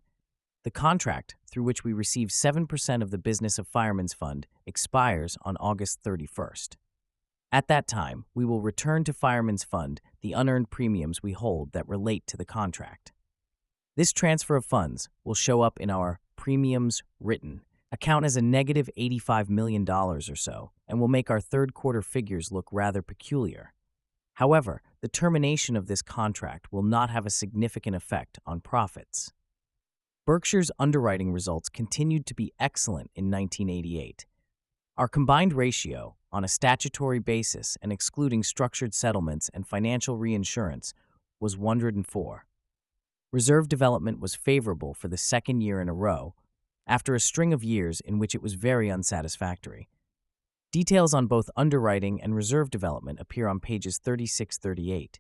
[0.64, 5.58] The contract, through which we receive 7% of the business of Fireman's Fund, expires on
[5.58, 6.78] August 31st.
[7.52, 11.88] At that time, we will return to Fireman's Fund the unearned premiums we hold that
[11.88, 13.12] relate to the contract.
[13.96, 18.90] This transfer of funds will show up in our premiums written account as a negative
[18.98, 23.74] $85 million or so and will make our third quarter figures look rather peculiar.
[24.34, 29.32] However, the termination of this contract will not have a significant effect on profits.
[30.26, 34.26] Berkshire's underwriting results continued to be excellent in 1988.
[34.98, 40.94] Our combined ratio, on a statutory basis and excluding structured settlements and financial reinsurance,
[41.40, 42.46] was 104.
[43.32, 46.34] Reserve development was favorable for the second year in a row,
[46.88, 49.90] after a string of years in which it was very unsatisfactory.
[50.72, 55.20] Details on both underwriting and reserve development appear on pages 36 38.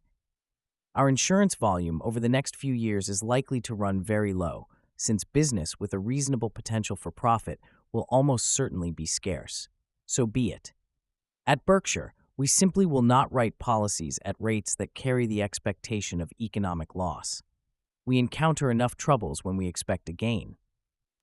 [0.95, 5.23] Our insurance volume over the next few years is likely to run very low, since
[5.23, 7.59] business with a reasonable potential for profit
[7.91, 9.69] will almost certainly be scarce.
[10.05, 10.73] So be it.
[11.45, 16.31] At Berkshire, we simply will not write policies at rates that carry the expectation of
[16.39, 17.41] economic loss.
[18.05, 20.57] We encounter enough troubles when we expect a gain.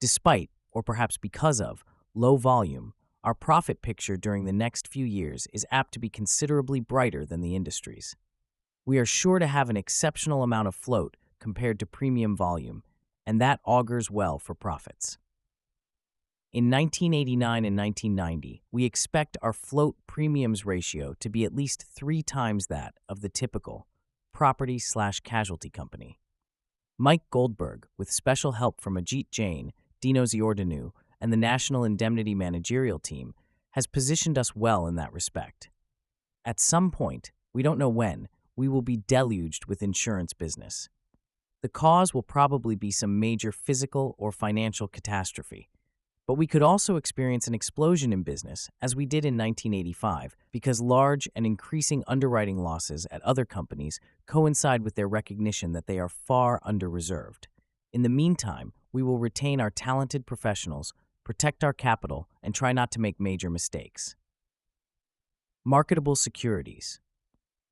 [0.00, 5.46] Despite, or perhaps because of, low volume, our profit picture during the next few years
[5.52, 8.16] is apt to be considerably brighter than the industry's.
[8.84, 12.82] We are sure to have an exceptional amount of float compared to premium volume
[13.26, 15.18] and that augurs well for profits.
[16.52, 22.22] In 1989 and 1990, we expect our float premiums ratio to be at least three
[22.22, 23.86] times that of the typical
[24.32, 26.20] property slash casualty company.
[26.96, 29.72] Mike Goldberg, with special help from Ajit Jain,
[30.04, 33.32] Dinos Iordanou, and the National Indemnity Managerial Team,
[33.70, 35.70] has positioned us well in that respect.
[36.44, 40.90] At some point, we don't know when, we will be deluged with insurance business.
[41.62, 45.70] The cause will probably be some major physical or financial catastrophe.
[46.26, 50.82] But we could also experience an explosion in business, as we did in 1985, because
[50.82, 56.10] large and increasing underwriting losses at other companies coincide with their recognition that they are
[56.10, 57.48] far under reserved.
[57.94, 62.92] In the meantime, we will retain our talented professionals, protect our capital, and try not
[62.92, 64.14] to make major mistakes.
[65.64, 67.00] Marketable securities.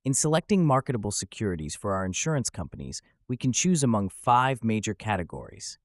[0.04, 5.78] In selecting marketable securities for our insurance companies, we can choose among five major categories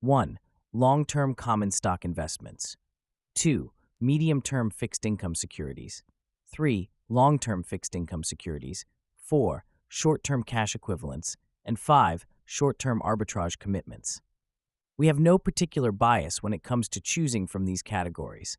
[0.00, 0.40] 1.
[0.72, 2.76] Long term common stock investments,
[3.36, 3.70] 2.
[4.00, 6.02] Medium term fixed income securities,
[6.50, 6.90] 3.
[7.08, 8.84] Long term fixed income securities,
[9.16, 9.64] 4.
[9.88, 12.26] Short term cash equivalents, and 5.
[12.44, 14.20] Short term arbitrage commitments.
[14.98, 18.56] We have no particular bias when it comes to choosing from these categories.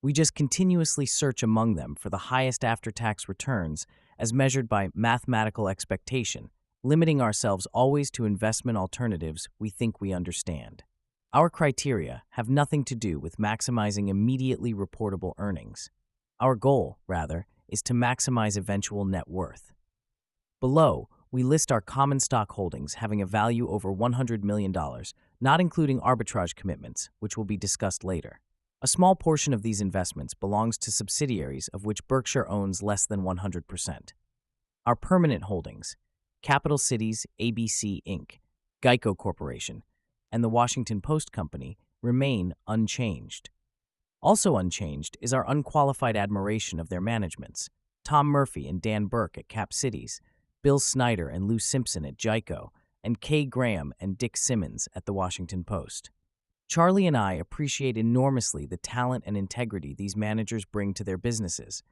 [0.00, 3.86] We just continuously search among them for the highest after tax returns
[4.18, 6.48] as measured by mathematical expectation,
[6.82, 10.84] limiting ourselves always to investment alternatives we think we understand.
[11.34, 15.90] Our criteria have nothing to do with maximizing immediately reportable earnings.
[16.40, 19.70] Our goal, rather, is to maximize eventual net worth.
[20.60, 24.72] Below, we list our common stock holdings having a value over $100 million,
[25.44, 28.40] not including arbitrage commitments, which will be discussed later.
[28.80, 33.24] A small portion of these investments belongs to subsidiaries of which Berkshire owns less than
[33.24, 34.12] 100%.
[34.86, 35.96] Our permanent holdings
[36.42, 38.38] Capital Cities ABC Inc.,
[38.82, 39.82] Geico Corporation,
[40.32, 43.50] and the Washington Post Company remain unchanged.
[44.22, 47.68] Also unchanged is our unqualified admiration of their managements
[48.02, 50.22] Tom Murphy and Dan Burke at Cap Cities,
[50.62, 52.70] Bill Snyder and Lou Simpson at GEICO,
[53.04, 56.10] and Kay Graham and Dick Simmons at the Washington Post.
[56.66, 61.82] Charlie and I appreciate enormously the talent and integrity these managers bring to their businesses.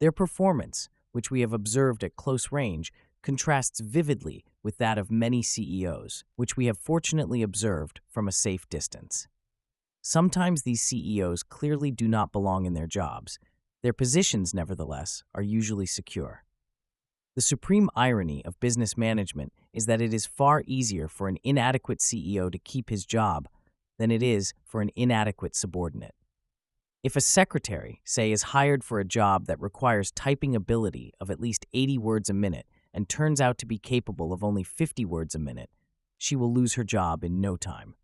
[0.00, 2.92] Their performance, which we have observed at close range,
[3.22, 8.68] contrasts vividly with that of many CEOs, which we have fortunately observed from a safe
[8.68, 9.28] distance.
[10.02, 13.38] Sometimes these CEOs clearly do not belong in their jobs.
[13.82, 16.44] Their positions, nevertheless, are usually secure.
[17.38, 22.00] The supreme irony of business management is that it is far easier for an inadequate
[22.00, 23.46] CEO to keep his job
[23.96, 26.16] than it is for an inadequate subordinate.
[27.04, 31.38] If a secretary, say, is hired for a job that requires typing ability of at
[31.38, 35.36] least 80 words a minute and turns out to be capable of only 50 words
[35.36, 35.70] a minute,
[36.16, 37.94] she will lose her job in no time.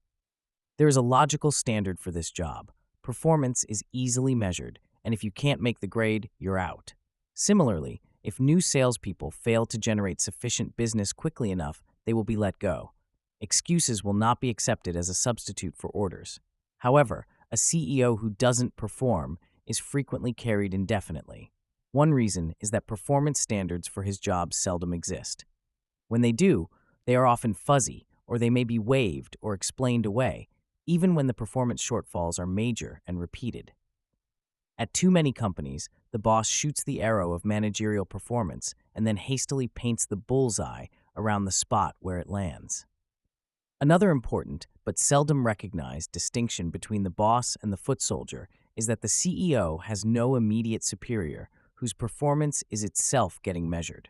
[0.78, 2.70] There is a logical standard for this job.
[3.02, 6.94] Performance is easily measured, and if you can't make the grade, you're out.
[7.34, 12.58] Similarly, if new salespeople fail to generate sufficient business quickly enough, they will be let
[12.58, 12.92] go.
[13.38, 16.40] Excuses will not be accepted as a substitute for orders.
[16.78, 21.52] However, a CEO who doesn't perform is frequently carried indefinitely.
[21.92, 25.44] One reason is that performance standards for his job seldom exist.
[26.08, 26.70] When they do,
[27.06, 30.48] they are often fuzzy, or they may be waived or explained away,
[30.86, 33.72] even when the performance shortfalls are major and repeated.
[34.76, 39.68] At too many companies, the boss shoots the arrow of managerial performance and then hastily
[39.68, 42.84] paints the bullseye around the spot where it lands.
[43.80, 49.00] Another important, but seldom recognized, distinction between the boss and the foot soldier is that
[49.00, 54.08] the CEO has no immediate superior whose performance is itself getting measured.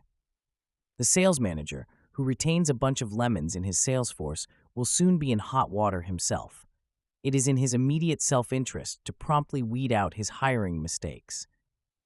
[0.96, 5.18] The sales manager, who retains a bunch of lemons in his sales force, will soon
[5.18, 6.66] be in hot water himself.
[7.24, 11.46] It is in his immediate self interest to promptly weed out his hiring mistakes.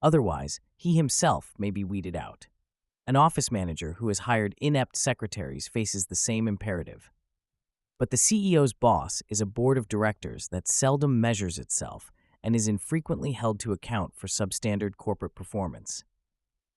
[0.01, 2.47] Otherwise, he himself may be weeded out.
[3.05, 7.11] An office manager who has hired inept secretaries faces the same imperative.
[7.97, 12.69] But the CEO's boss is a board of directors that seldom measures itself and is
[12.69, 16.05] infrequently held to account for substandard corporate performance.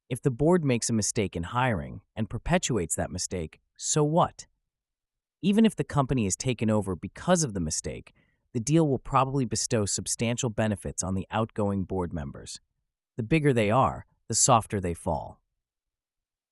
[0.08, 4.46] If the board makes a mistake in hiring and perpetuates that mistake, so what?
[5.42, 8.12] Even if the company is taken over because of the mistake,
[8.52, 12.60] the deal will probably bestow substantial benefits on the outgoing board members.
[13.16, 15.40] The bigger they are, the softer they fall.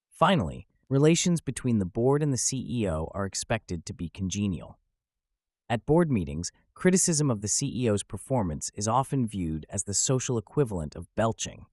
[0.09, 4.79] Finally, relations between the board and the CEO are expected to be congenial.
[5.69, 10.97] At board meetings, criticism of the CEO's performance is often viewed as the social equivalent
[10.97, 11.67] of belching.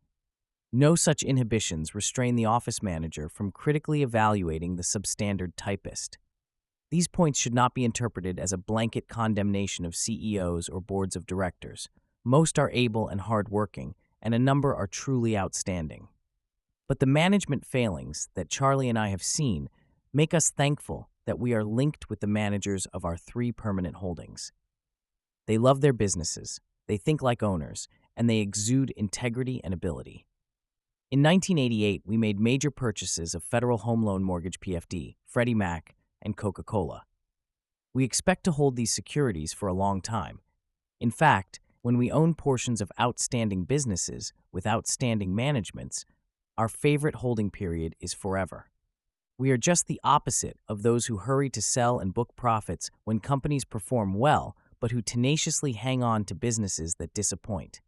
[0.72, 6.18] No such inhibitions restrain the office manager from critically evaluating the substandard typist.
[6.90, 11.26] These points should not be interpreted as a blanket condemnation of CEOs or boards of
[11.26, 11.90] directors.
[12.24, 16.08] Most are able and hardworking, and a number are truly outstanding.
[16.88, 19.70] But the management failings that Charlie and I have seen
[20.14, 24.54] make us thankful that we are linked with the managers of our three permanent holdings.
[25.46, 30.26] They love their businesses, they think like owners, and they exude integrity and ability.
[31.12, 35.97] In 1988, we made major purchases of Federal Home Loan Mortgage PFD, Freddie Mac,
[36.28, 37.04] and Coca Cola.
[37.94, 40.42] We expect to hold these securities for a long time.
[41.00, 46.04] In fact, when we own portions of outstanding businesses with outstanding managements,
[46.58, 48.70] our favorite holding period is forever.
[49.38, 53.22] We are just the opposite of those who hurry to sell and book profits when
[53.22, 57.80] companies perform well, but who tenaciously hang on to businesses that disappoint.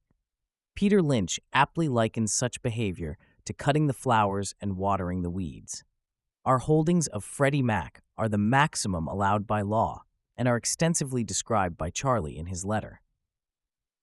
[0.76, 5.84] Peter Lynch aptly likens such behavior to cutting the flowers and watering the weeds.
[6.46, 10.04] Our holdings of Freddie Mac are the maximum allowed by law
[10.36, 13.02] and are extensively described by Charlie in his letter.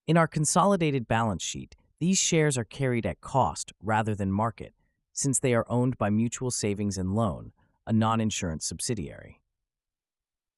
[0.07, 4.73] In our consolidated balance sheet, these shares are carried at cost rather than market,
[5.13, 7.53] since they are owned by Mutual Savings and Loan,
[7.87, 9.43] a non insurance subsidiary.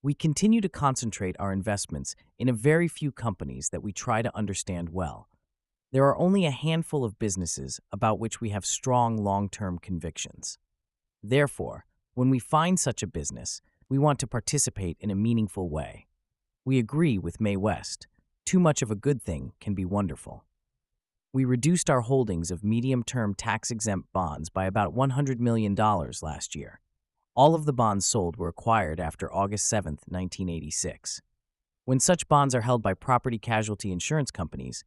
[0.03, 4.37] We continue to concentrate our investments in a very few companies that we try to
[4.37, 5.29] understand well.
[5.91, 10.59] There are only a handful of businesses about which we have strong long term convictions.
[11.23, 11.87] Therefore,
[12.19, 16.09] when we find such a business, we want to participate in a meaningful way.
[16.65, 18.09] We agree with Mae West
[18.45, 20.45] too much of a good thing can be wonderful
[21.33, 26.57] we reduced our holdings of medium term tax exempt bonds by about $100 million last
[26.57, 26.81] year.
[27.37, 31.21] All of the bonds sold were acquired after August 7, 1986.
[31.85, 34.85] When such bonds are held by property casualty insurance companies,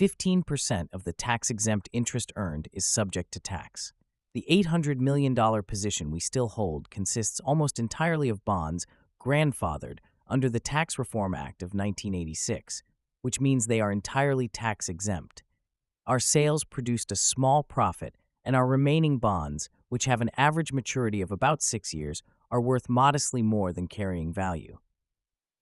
[0.00, 3.92] 15% of the tax exempt interest earned is subject to tax.
[4.34, 8.86] The $800 million position we still hold consists almost entirely of bonds
[9.20, 12.82] grandfathered under the Tax Reform Act of 1986,
[13.20, 15.42] which means they are entirely tax exempt.
[16.06, 21.20] Our sales produced a small profit, and our remaining bonds, which have an average maturity
[21.20, 24.78] of about six years, are worth modestly more than carrying value.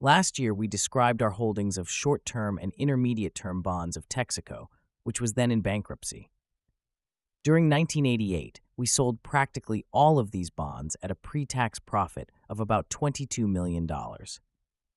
[0.01, 4.67] Last year, we described our holdings of short term and intermediate term bonds of Texaco,
[5.03, 6.31] which was then in bankruptcy.
[7.43, 12.61] During 1988, we sold practically all of these bonds at a pre tax profit of
[12.61, 13.89] about $22 million.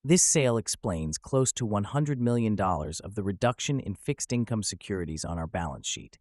[0.04, 5.40] This sale explains close to $100 million of the reduction in fixed income securities on
[5.40, 6.20] our balance sheet.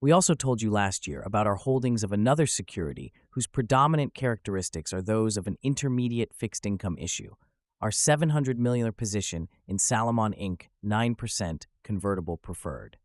[0.00, 4.92] We also told you last year about our holdings of another security whose predominant characteristics
[4.92, 7.34] are those of an intermediate fixed income issue,
[7.80, 10.68] our $700 million position in Salomon Inc.
[10.86, 12.96] 9% convertible preferred.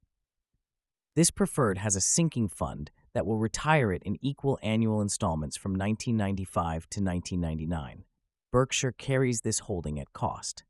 [1.15, 5.73] This preferred has a sinking fund that will retire it in equal annual installments from
[5.73, 8.03] 1995 to 1999.
[8.51, 10.63] Berkshire carries this holding at cost.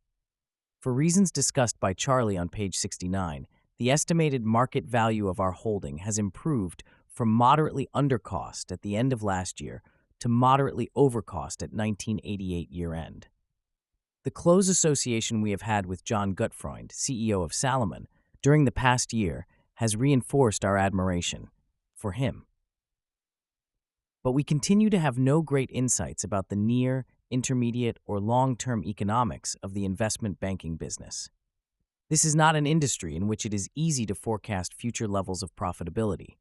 [0.82, 3.48] For reasons discussed by Charlie on page 69,
[3.80, 8.98] the estimated market value of our holding has improved from moderately under cost at the
[8.98, 9.82] end of last year
[10.20, 13.28] to moderately over cost at 1988 year end.
[14.26, 18.08] The close association we have had with John Gutfreund, CEO of Salomon,
[18.42, 21.50] during the past year has reinforced our admiration
[21.96, 22.46] for him.
[24.24, 28.84] But we continue to have no great insights about the near intermediate, or long term
[28.86, 31.30] economics of the investment banking business.
[32.10, 35.56] This is not an industry in which it is easy to forecast future levels of
[35.56, 36.38] profitability.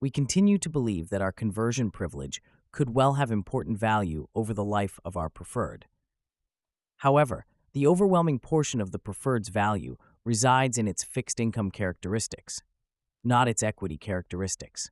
[0.00, 2.40] We continue to believe that our conversion privilege
[2.72, 5.84] could well have important value over the life of our preferred.
[6.98, 7.44] However,
[7.74, 9.96] the overwhelming portion of the preferred's value
[10.26, 12.60] resides in its fixed income characteristics,
[13.22, 14.90] not its equity characteristics.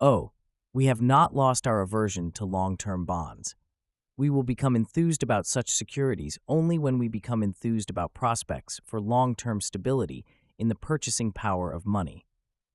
[0.00, 0.32] Oh,
[0.72, 3.54] we have not lost our aversion to long term bonds.
[4.16, 9.00] We will become enthused about such securities only when we become enthused about prospects for
[9.00, 10.24] long term stability
[10.58, 12.26] in the purchasing power of money.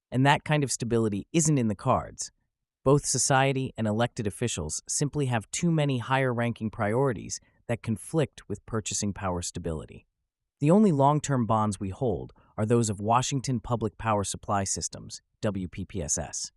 [0.10, 2.32] And that kind of stability isn't in the cards.
[2.86, 8.66] Both society and elected officials simply have too many higher ranking priorities that conflict with
[8.66, 10.06] purchasing power stability.
[10.64, 15.22] The only long term bonds we hold are those of Washington Public Power Supply Systems,
[15.42, 16.52] WPPSS.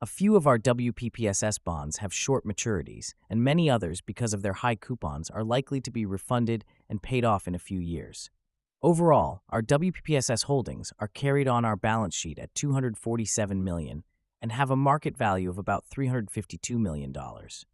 [0.00, 4.52] A few of our WPPSS bonds have short maturities, and many others, because of their
[4.52, 8.30] high coupons, are likely to be refunded and paid off in a few years.
[8.82, 14.04] Overall, our WPPSS holdings are carried on our balance sheet at 247 million
[14.40, 17.66] and have a market value of about 352 million dollars.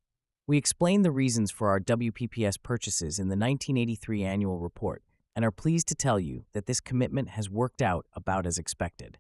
[0.47, 5.03] We explain the reasons for our WPPSS purchases in the 1983 annual report
[5.37, 9.19] and are pleased to tell you that this commitment has worked out about as expected.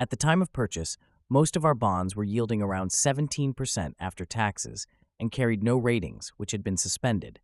[0.00, 0.96] At the time of purchase,
[1.28, 4.86] most of our bonds were yielding around 17% after taxes
[5.18, 7.40] and carried no ratings, which had been suspended.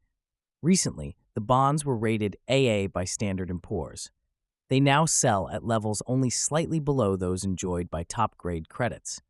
[0.62, 4.10] Recently, the bonds were rated AA by Standard & Poor's.
[4.70, 9.20] They now sell at levels only slightly below those enjoyed by top-grade credits.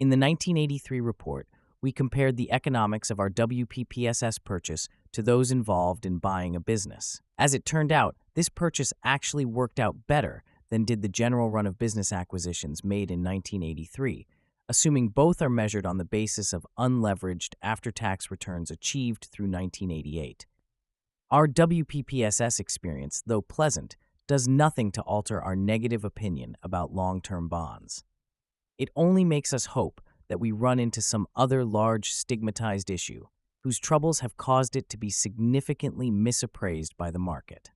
[0.00, 1.48] In the 1983 report,
[1.84, 7.20] we compared the economics of our WPPSS purchase to those involved in buying a business.
[7.36, 11.66] As it turned out, this purchase actually worked out better than did the general run
[11.66, 14.26] of business acquisitions made in 1983,
[14.66, 20.46] assuming both are measured on the basis of unleveraged after tax returns achieved through 1988.
[21.30, 27.46] Our WPPSS experience, though pleasant, does nothing to alter our negative opinion about long term
[27.46, 28.04] bonds.
[28.78, 30.00] It only makes us hope
[30.34, 33.24] that we run into some other large stigmatized issue
[33.62, 37.70] whose troubles have caused it to be significantly misappraised by the market.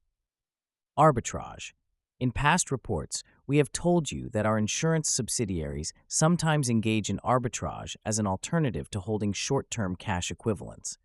[0.99, 1.71] Arbitrage
[2.19, 7.95] in past reports, we have told you that our insurance subsidiaries sometimes engage in arbitrage
[8.05, 10.99] as an alternative to holding short term cash equivalents.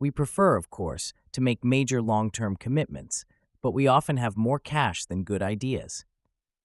[0.00, 3.26] We prefer, of course, to make major long term commitments,
[3.60, 6.06] but we often have more cash than good ideas.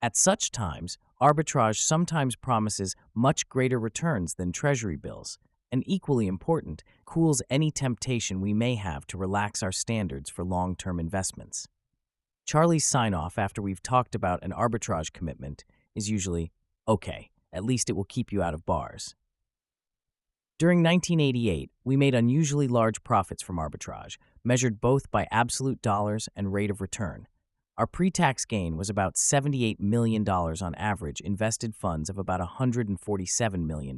[0.01, 5.37] At such times, arbitrage sometimes promises much greater returns than Treasury bills,
[5.71, 10.75] and equally important, cools any temptation we may have to relax our standards for long
[10.75, 11.67] term investments.
[12.45, 16.51] Charlie's sign off after we've talked about an arbitrage commitment is usually,
[16.87, 19.15] okay, at least it will keep you out of bars.
[20.57, 26.51] During 1988, we made unusually large profits from arbitrage, measured both by absolute dollars and
[26.51, 27.27] rate of return.
[27.79, 33.65] Our pre tax gain was about $78 million on average, invested funds of about $147
[33.65, 33.97] million.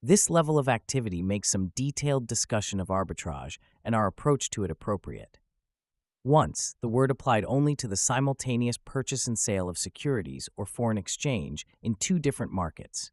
[0.00, 4.70] This level of activity makes some detailed discussion of arbitrage and our approach to it
[4.70, 5.40] appropriate.
[6.22, 10.96] Once, the word applied only to the simultaneous purchase and sale of securities or foreign
[10.96, 13.10] exchange in two different markets.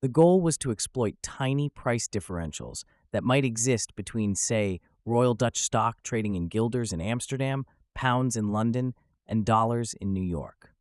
[0.00, 5.58] The goal was to exploit tiny price differentials that might exist between, say, Royal Dutch
[5.58, 8.94] stock trading in guilders in Amsterdam, pounds in London,
[9.28, 10.74] and dollars in New York.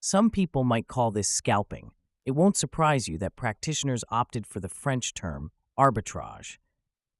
[0.00, 1.90] Some people might call this scalping.
[2.24, 6.58] It won't surprise you that practitioners opted for the French term arbitrage.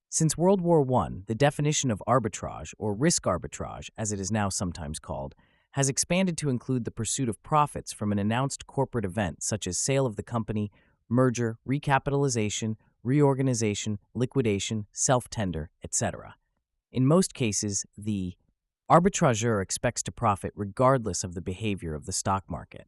[0.08, 4.48] Since World War I, the definition of arbitrage, or risk arbitrage as it is now
[4.48, 5.34] sometimes called,
[5.72, 9.76] has expanded to include the pursuit of profits from an announced corporate event such as
[9.76, 10.70] sale of the company,
[11.08, 16.36] merger, recapitalization, reorganization, liquidation, self tender, etc.
[16.92, 18.34] In most cases, the
[18.90, 22.86] arbitrageur expects to profit regardless of the behavior of the stock market.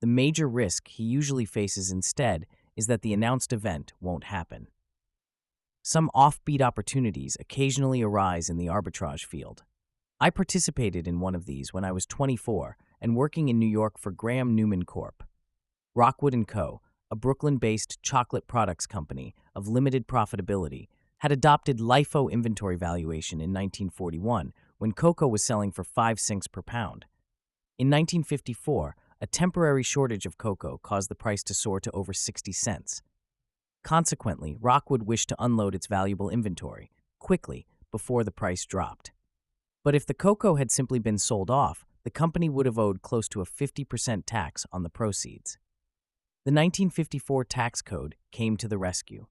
[0.00, 2.46] The major risk he usually faces instead
[2.76, 4.66] is that the announced event won't happen.
[5.82, 9.62] Some offbeat opportunities occasionally arise in the arbitrage field.
[10.20, 13.98] I participated in one of these when I was 24 and working in New York
[13.98, 15.22] for Graham Newman Corp.
[15.94, 20.88] Rockwood & Co., a Brooklyn-based chocolate products company of limited profitability,
[21.18, 24.52] had adopted LIFO inventory valuation in 1941
[24.84, 27.06] when cocoa was selling for 5 cents per pound.
[27.78, 32.52] In 1954, a temporary shortage of cocoa caused the price to soar to over 60
[32.52, 33.00] cents.
[33.82, 39.10] Consequently, Rockwood wished to unload its valuable inventory quickly before the price dropped.
[39.82, 43.26] But if the cocoa had simply been sold off, the company would have owed close
[43.28, 45.56] to a 50% tax on the proceeds.
[46.44, 49.28] The 1954 tax code came to the rescue.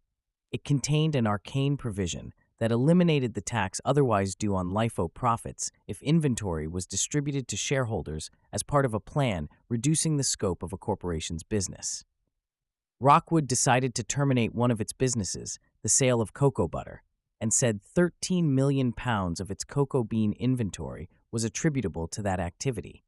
[0.52, 6.02] It contained an arcane provision that eliminated the tax otherwise due on LIFO profits if
[6.02, 10.78] inventory was distributed to shareholders as part of a plan reducing the scope of a
[10.78, 12.04] corporation's business.
[13.00, 17.04] Rockwood decided to terminate one of its businesses, the sale of cocoa butter,
[17.42, 23.04] and said 13 million pounds of its cocoa bean inventory was attributable to that activity.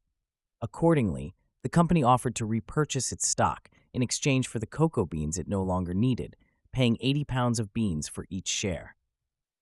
[0.60, 5.48] Accordingly, the company offered to repurchase its stock in exchange for the cocoa beans it
[5.48, 6.36] no longer needed,
[6.72, 8.95] paying 80 pounds of beans for each share.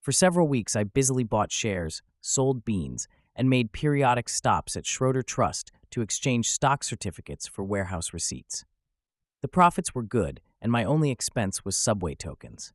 [0.05, 5.23] For several weeks, I busily bought shares, sold beans, and made periodic stops at Schroeder
[5.23, 8.65] Trust to exchange stock certificates for warehouse receipts.
[9.41, 12.71] The profits were good, and my only expense was subway tokens.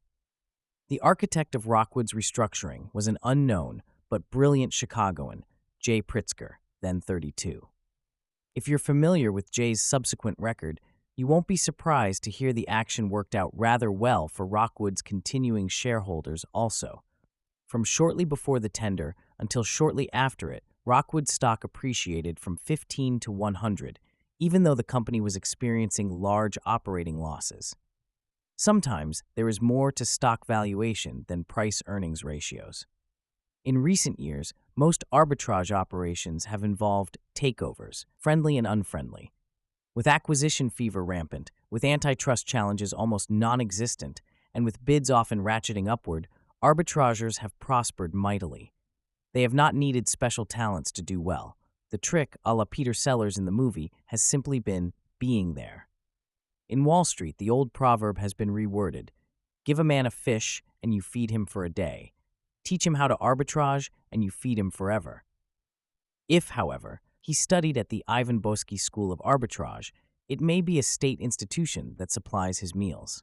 [0.89, 5.45] The architect of Rockwood's restructuring was an unknown but brilliant Chicagoan,
[5.79, 7.69] Jay Pritzker, then 32.
[8.57, 10.81] If you're familiar with Jay's subsequent record,
[11.15, 15.69] you won't be surprised to hear the action worked out rather well for Rockwood's continuing
[15.69, 17.05] shareholders also.
[17.71, 23.31] From shortly before the tender until shortly after it, Rockwood stock appreciated from 15 to
[23.31, 24.01] 100,
[24.41, 27.77] even though the company was experiencing large operating losses.
[28.57, 32.89] Sometimes there is more to stock valuation than price earnings ratios.
[33.65, 39.31] In recent years, most arbitrage operations have involved takeovers, friendly and unfriendly.
[39.95, 45.89] With acquisition fever rampant, with antitrust challenges almost non existent, and with bids often ratcheting
[45.89, 46.27] upward,
[46.63, 48.73] arbitrageurs have prospered mightily.
[49.33, 51.57] They have not needed special talents to do well.
[51.91, 55.89] The trick, a la Peter Sellers in the movie, has simply been being there.
[56.69, 59.09] In Wall Street, the old proverb has been reworded
[59.65, 62.13] Give a man a fish, and you feed him for a day.
[62.65, 65.25] Teach him how to arbitrage, and you feed him forever.
[66.29, 69.93] If, however, he studied at the Ivan Boesky School of Arbitrage,
[70.29, 73.23] it may be a state institution that supplies his meals.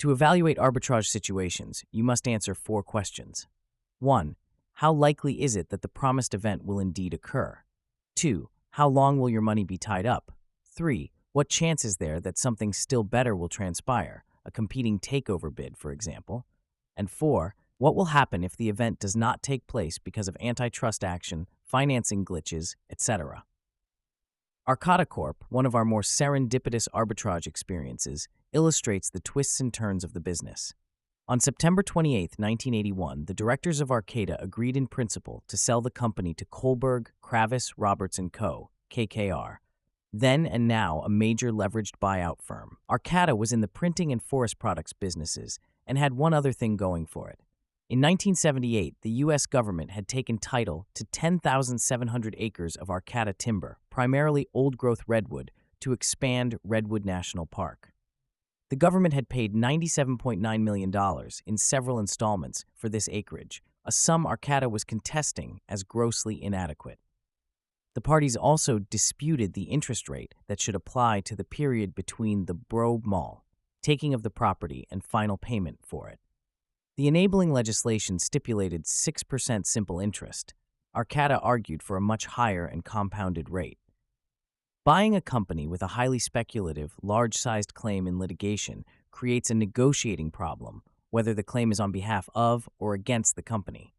[0.00, 3.48] To evaluate arbitrage situations, you must answer four questions.
[4.00, 4.36] 1.
[4.74, 7.60] How likely is it that the promised event will indeed occur?
[8.16, 8.50] 2.
[8.72, 10.32] How long will your money be tied up?
[10.74, 11.10] 3.
[11.32, 15.92] What chance is there that something still better will transpire, a competing takeover bid, for
[15.92, 16.44] example?
[16.94, 21.04] And four, what will happen if the event does not take place because of antitrust
[21.04, 23.44] action, financing glitches, etc.?
[24.68, 30.14] Arcata Corp, one of our more serendipitous arbitrage experiences, illustrates the twists and turns of
[30.14, 30.72] the business.
[31.28, 36.32] On September 28, 1981, the directors of Arcata agreed in principle to sell the company
[36.34, 39.56] to Kohlberg, Kravis, Roberts & Co., KKR,
[40.10, 42.78] then and now a major leveraged buyout firm.
[42.88, 47.04] Arcata was in the printing and forest products businesses and had one other thing going
[47.04, 47.40] for it.
[47.90, 49.44] In 1978, the U.S.
[49.44, 55.50] government had taken title to 10,700 acres of Arcata timber, primarily old growth redwood,
[55.80, 57.92] to expand Redwood National Park.
[58.68, 60.92] The government had paid $97.9 million
[61.46, 66.98] in several installments for this acreage, a sum Arcata was contesting as grossly inadequate.
[67.94, 72.54] The parties also disputed the interest rate that should apply to the period between the
[72.54, 73.44] Brough Mall,
[73.82, 76.18] taking of the property, and final payment for it.
[76.96, 80.54] The enabling legislation stipulated 6% simple interest.
[80.94, 83.78] Arcata argued for a much higher and compounded rate.
[84.86, 90.30] Buying a company with a highly speculative, large sized claim in litigation creates a negotiating
[90.30, 93.94] problem, whether the claim is on behalf of or against the company.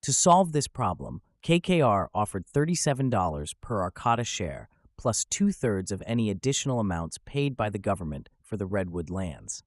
[0.00, 6.30] To solve this problem, KKR offered $37 per Arcata share plus two thirds of any
[6.30, 9.62] additional amounts paid by the government for the Redwood lands.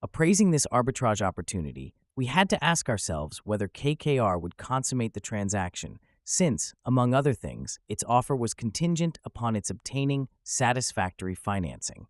[0.00, 5.98] Appraising this arbitrage opportunity, we had to ask ourselves whether KKR would consummate the transaction,
[6.28, 12.08] since, among other things, its offer was contingent upon its obtaining satisfactory financing.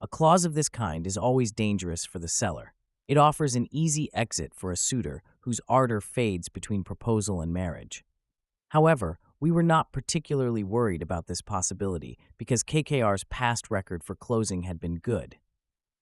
[0.00, 2.74] A clause of this kind is always dangerous for the seller.
[3.08, 8.04] It offers an easy exit for a suitor whose ardor fades between proposal and marriage.
[8.68, 14.62] However, we were not particularly worried about this possibility because KKR's past record for closing
[14.62, 15.38] had been good.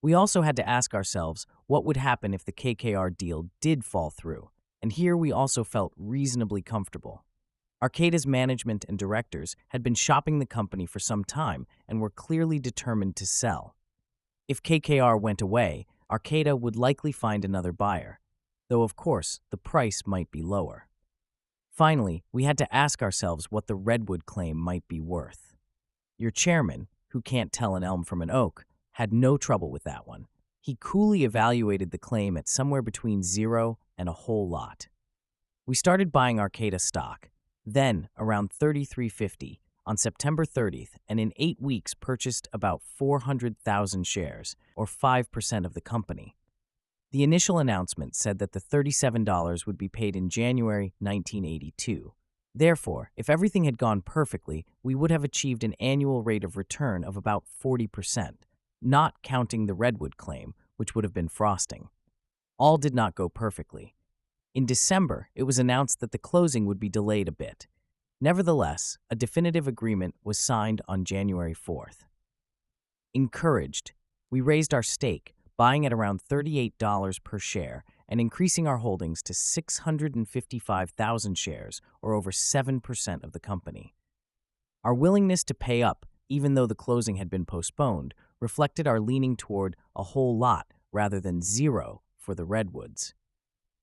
[0.03, 4.11] We also had to ask ourselves what would happen if the KKR deal did fall
[4.11, 4.51] through,
[4.83, 7.25] and here we also felt reasonably comfortable.
[7.81, 12.59] Arcata's management and directors had been shopping the company for some time and were clearly
[12.59, 13.77] determined to sell.
[14.49, 18.19] If KKR went away, Arcata would likely find another buyer,
[18.69, 20.89] though of course the price might be lower.
[21.71, 25.55] Finally, we had to ask ourselves what the redwood claim might be worth.
[26.17, 30.05] Your chairman, who can't tell an elm from an oak, had no trouble with that
[30.05, 30.27] one.
[30.61, 34.89] He coolly evaluated the claim at somewhere between zero and a whole lot.
[35.65, 37.31] We started buying Arcata stock,
[37.75, 44.85] then around 33.50 on September 30th, and in eight weeks purchased about 400,000 shares, or
[44.85, 46.37] 5% of the company.
[47.11, 52.13] The initial announcement said that the $37 would be paid in January 1982.
[52.55, 57.03] Therefore, if everything had gone perfectly, we would have achieved an annual rate of return
[57.03, 58.35] of about 40%,
[58.83, 61.89] not counting the Redwood claim, which would have been frosting.
[62.59, 63.95] All did not go perfectly.
[64.55, 67.67] In December, it was announced that the closing would be delayed a bit.
[68.21, 72.07] Nevertheless, a definitive agreement was signed on January 4th.
[73.15, 73.93] Encouraged,
[74.31, 79.35] we raised our stake, buying at around $38 per share and increasing our holdings to
[79.35, 83.95] 655,000 shares, or over 7% of the company.
[84.83, 89.37] Our willingness to pay up, even though the closing had been postponed, reflected our leaning
[89.37, 93.15] toward a whole lot rather than zero for the Redwoods.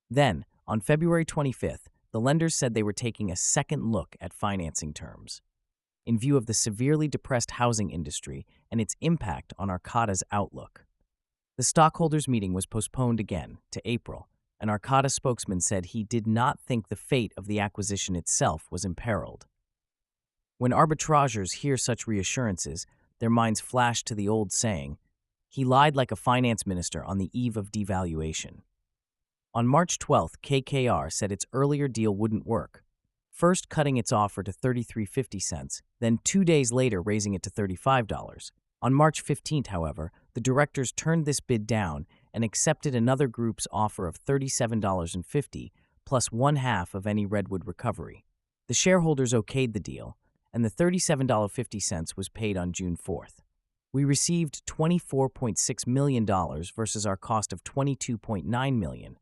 [0.10, 4.94] Then, on February 25th, the lenders said they were taking a second look at financing
[4.94, 5.42] terms.
[6.06, 10.86] In view of the severely depressed housing industry and its impact on Arcata's outlook,
[11.58, 14.28] the stockholders' meeting was postponed again to April.
[14.60, 18.86] An Arcata spokesman said he did not think the fate of the acquisition itself was
[18.86, 19.46] imperiled.
[20.58, 22.86] When arbitrageurs hear such reassurances,
[23.20, 24.98] their minds flash to the old saying,
[25.50, 28.62] he lied like a finance minister on the eve of devaluation.
[29.56, 32.84] On March 12th, KKR said its earlier deal wouldn't work,
[33.32, 38.52] first cutting its offer to 33.50 cents, then 2 days later raising it to $35.
[38.82, 44.08] On March 15th, however, the directors turned this bid down and accepted another group's offer
[44.08, 45.72] of $37.50
[46.06, 48.26] plus one half of any Redwood recovery.
[48.68, 50.18] The shareholders okayed the deal,
[50.52, 53.36] and the $37.50 was paid on June 4th.
[53.94, 56.26] We received $24.6 million
[56.76, 59.16] versus our cost of $22.9 million.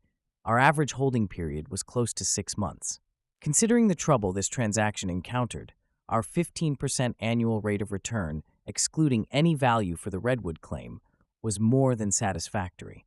[0.44, 3.00] Our average holding period was close to six months.
[3.40, 5.72] Considering the trouble this transaction encountered,
[6.08, 11.00] our 15% annual rate of return excluding any value for the Redwood claim,
[11.42, 13.06] was more than satisfactory.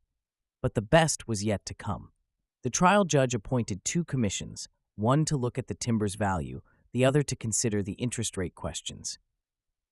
[0.62, 2.10] But the best was yet to come.
[2.64, 6.62] The trial judge appointed two commissions, one to look at the timber's value,
[6.94, 9.20] the other to consider the interest rate questions.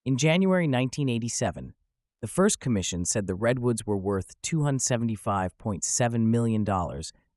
[0.06, 1.74] In January 1987,
[2.22, 6.66] the first commission said the redwoods were worth $275.7 million,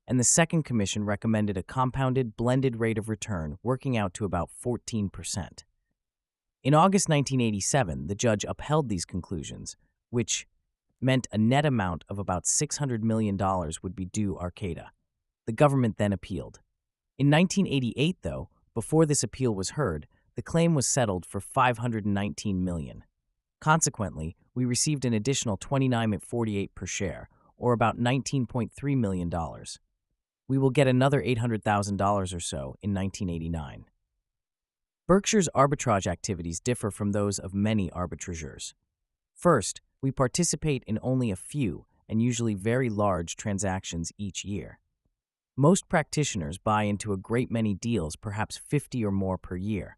[0.09, 4.49] and the second commission recommended a compounded blended rate of return working out to about
[4.49, 5.09] 14%.
[6.63, 9.77] In August 1987, the judge upheld these conclusions,
[10.09, 10.47] which
[10.99, 13.37] meant a net amount of about $600 million
[13.83, 14.87] would be due Arcata.
[15.45, 16.59] The government then appealed.
[17.19, 23.03] In 1988, though, before this appeal was heard, the claim was settled for $519 million.
[23.61, 29.31] Consequently, we received an additional 29.48 per share, or about $19.3 million.
[30.49, 33.85] We will get another $800,000 or so in 1989.
[35.07, 38.73] Berkshire's arbitrage activities differ from those of many arbitrageurs.
[39.35, 44.79] First, we participate in only a few and usually very large transactions each year.
[45.55, 49.97] Most practitioners buy into a great many deals, perhaps 50 or more per year.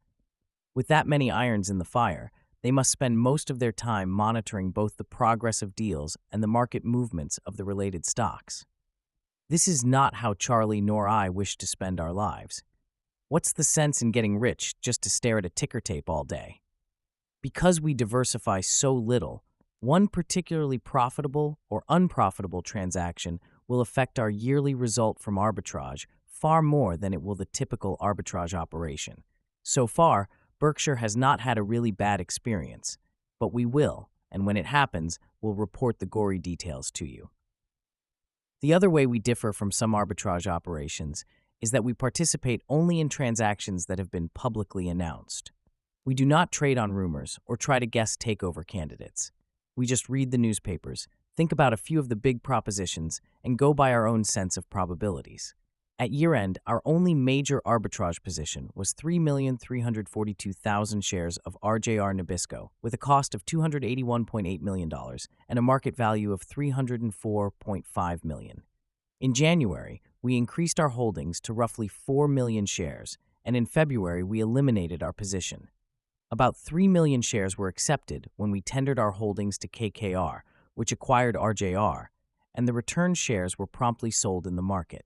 [0.75, 2.29] With that many irons in the fire,
[2.61, 6.47] they must spend most of their time monitoring both the progress of deals and the
[6.47, 8.65] market movements of the related stocks.
[9.51, 12.63] This is not how Charlie nor I wish to spend our lives.
[13.27, 16.61] What's the sense in getting rich just to stare at a ticker tape all day?
[17.41, 19.43] Because we diversify so little,
[19.81, 26.95] one particularly profitable or unprofitable transaction will affect our yearly result from arbitrage far more
[26.95, 29.21] than it will the typical arbitrage operation.
[29.63, 30.29] So far,
[30.59, 32.97] Berkshire has not had a really bad experience,
[33.37, 37.31] but we will, and when it happens, we'll report the gory details to you.
[38.62, 41.26] The other way we differ from some arbitrage operations
[41.62, 45.51] is that we participate only in transactions that have been publicly announced.
[46.05, 49.32] We do not trade on rumors or try to guess takeover candidates.
[49.76, 53.74] We just read the newspapers, think about a few of the big propositions, and go
[53.74, 55.55] by our own sense of probabilities.
[56.01, 62.95] At year end, our only major arbitrage position was 3,342,000 shares of RJR Nabisco with
[62.95, 64.91] a cost of $281.8 million
[65.47, 68.63] and a market value of 304.5 million.
[69.19, 74.39] In January, we increased our holdings to roughly 4 million shares, and in February, we
[74.39, 75.67] eliminated our position.
[76.31, 80.39] About 3 million shares were accepted when we tendered our holdings to KKR,
[80.73, 82.07] which acquired RJR,
[82.55, 85.05] and the returned shares were promptly sold in the market.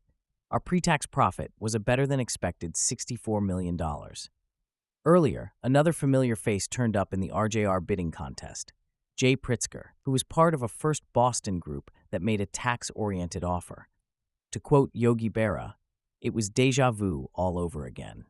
[0.51, 3.79] Our pre tax profit was a better than expected $64 million.
[5.03, 8.71] Earlier, another familiar face turned up in the RJR bidding contest
[9.15, 13.43] Jay Pritzker, who was part of a First Boston group that made a tax oriented
[13.43, 13.87] offer.
[14.51, 15.75] To quote Yogi Berra,
[16.21, 18.25] it was deja vu all over again.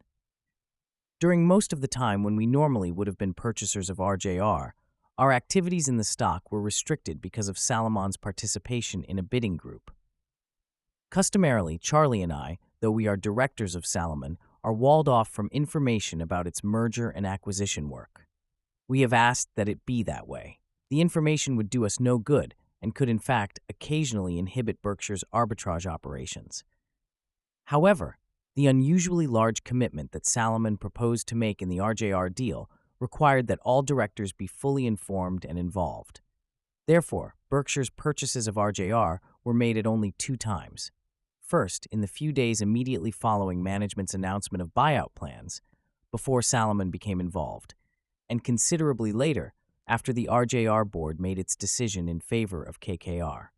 [1.20, 4.72] During most of the time when we normally would have been purchasers of RJR,
[5.18, 9.92] our activities in the stock were restricted because of Salomon's participation in a bidding group.
[11.10, 16.22] Customarily, Charlie and I, though we are directors of Salomon, are walled off from information
[16.22, 18.28] about its merger and acquisition work.
[18.88, 20.60] We have asked that it be that way.
[20.90, 25.86] The information would do us no good and could, in fact, occasionally inhibit Berkshire's arbitrage
[25.86, 26.64] operations.
[27.66, 28.18] However,
[28.56, 33.60] the unusually large commitment that Salomon proposed to make in the RJR deal required that
[33.64, 36.22] all directors be fully informed and involved.
[36.88, 40.92] Therefore, Berkshire's purchases of RJR were made at only two times
[41.46, 45.62] First, in the few days immediately following management's announcement of buyout plans,
[46.10, 47.76] before Salomon became involved,
[48.28, 49.54] and considerably later,
[49.88, 53.50] after the RJR board made its decision in favor of KKR.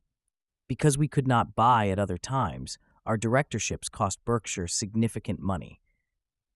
[0.68, 5.80] Because we could not buy at other times, our directorships cost Berkshire significant money.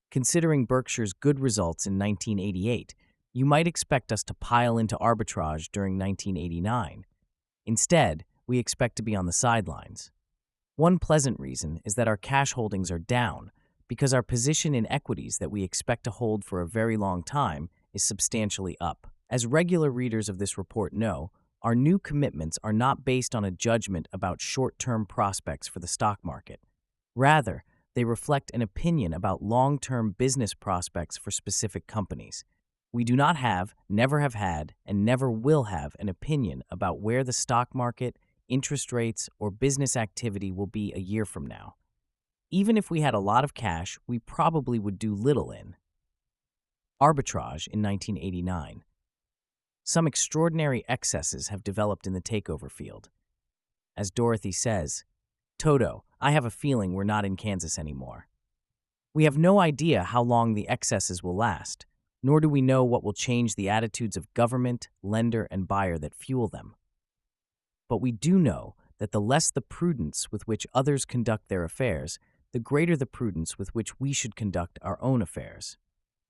[0.09, 2.93] Considering Berkshire's good results in 1988,
[3.32, 7.05] you might expect us to pile into arbitrage during 1989.
[7.65, 10.11] Instead, we expect to be on the sidelines.
[10.75, 13.49] One pleasant reason is that our cash holdings are down
[13.87, 17.69] because our position in equities that we expect to hold for a very long time
[17.93, 19.07] is substantially up.
[19.29, 21.31] As regular readers of this report know,
[21.61, 25.87] our new commitments are not based on a judgment about short term prospects for the
[25.87, 26.59] stock market.
[27.15, 27.63] Rather,
[27.95, 32.43] they reflect an opinion about long term business prospects for specific companies.
[32.91, 37.23] We do not have, never have had, and never will have an opinion about where
[37.23, 38.17] the stock market
[38.51, 41.75] interest rates, or business activity will be a year from now.
[42.51, 45.75] Even if we had a lot of cash, we probably would do little in.
[47.01, 48.83] Arbitrage in 1989.
[49.83, 53.09] Some extraordinary excesses have developed in the takeover field.
[53.97, 55.05] As Dorothy says,
[55.57, 58.27] Toto, I have a feeling we're not in Kansas anymore.
[59.13, 61.85] We have no idea how long the excesses will last,
[62.21, 66.13] nor do we know what will change the attitudes of government, lender, and buyer that
[66.13, 66.75] fuel them.
[67.91, 72.19] But we do know that the less the prudence with which others conduct their affairs,
[72.53, 75.77] the greater the prudence with which we should conduct our own affairs.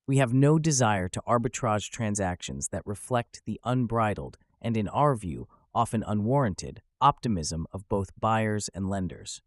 [0.07, 5.47] We have no desire to arbitrage transactions that reflect the unbridled and, in our view,
[5.72, 9.43] often unwarranted optimism of both buyers and lenders.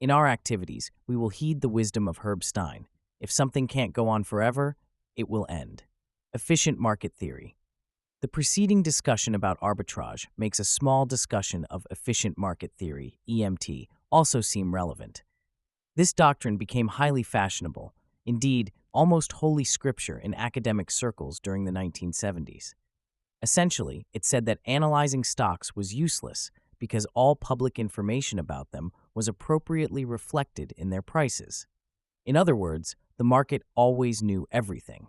[0.00, 2.86] In our activities, we will heed the wisdom of Herb Stein.
[3.20, 4.76] If something can't go on forever,
[5.14, 5.82] it will end.
[6.32, 7.54] Efficient market theory.
[8.22, 14.42] The preceding discussion about arbitrage makes a small discussion of efficient market theory, EMT, also
[14.42, 15.22] seem relevant.
[15.96, 17.94] This doctrine became highly fashionable,
[18.26, 22.74] indeed, almost holy scripture in academic circles during the 1970s.
[23.40, 29.28] Essentially, it said that analyzing stocks was useless because all public information about them was
[29.28, 31.66] appropriately reflected in their prices.
[32.26, 35.06] In other words, the market always knew everything.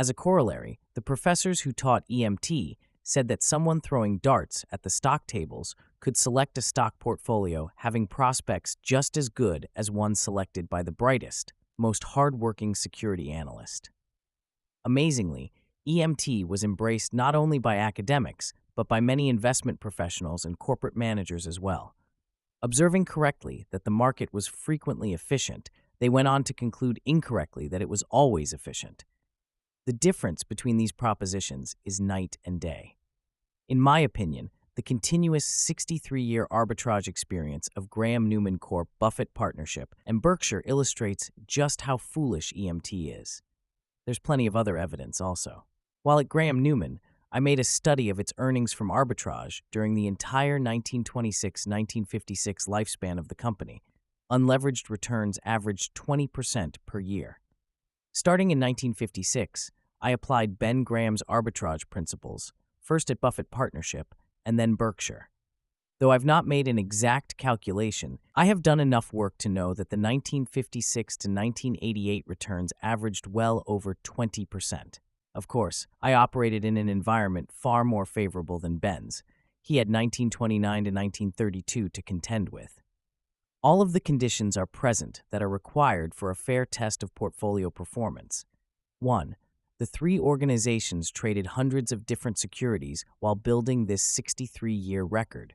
[0.00, 4.88] As a corollary, the professors who taught EMT said that someone throwing darts at the
[4.88, 10.70] stock tables could select a stock portfolio having prospects just as good as one selected
[10.70, 13.90] by the brightest, most hardworking security analyst.
[14.86, 15.52] Amazingly,
[15.86, 21.46] EMT was embraced not only by academics, but by many investment professionals and corporate managers
[21.46, 21.94] as well.
[22.62, 27.82] Observing correctly that the market was frequently efficient, they went on to conclude incorrectly that
[27.82, 29.04] it was always efficient.
[29.90, 32.94] The difference between these propositions is night and day.
[33.68, 38.88] In my opinion, the continuous 63 year arbitrage experience of Graham Newman Corp.
[39.00, 43.42] Buffett Partnership and Berkshire illustrates just how foolish EMT is.
[44.06, 45.64] There's plenty of other evidence also.
[46.04, 47.00] While at Graham Newman,
[47.32, 53.18] I made a study of its earnings from arbitrage during the entire 1926 1956 lifespan
[53.18, 53.82] of the company.
[54.30, 57.40] Unleveraged returns averaged 20% per year.
[58.12, 59.72] Starting in 1956,
[60.02, 65.28] I applied Ben Graham's arbitrage principles, first at Buffett Partnership and then Berkshire.
[65.98, 69.90] Though I've not made an exact calculation, I have done enough work to know that
[69.90, 74.98] the 1956 to 1988 returns averaged well over 20%.
[75.34, 79.22] Of course, I operated in an environment far more favorable than Ben's.
[79.60, 82.80] He had 1929 to 1932 to contend with.
[83.62, 87.68] All of the conditions are present that are required for a fair test of portfolio
[87.68, 88.46] performance.
[89.00, 89.36] 1.
[89.80, 95.54] The three organizations traded hundreds of different securities while building this 63 year record.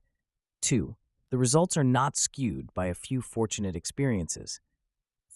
[0.64, 0.96] 2.
[1.30, 4.60] The results are not skewed by a few fortunate experiences.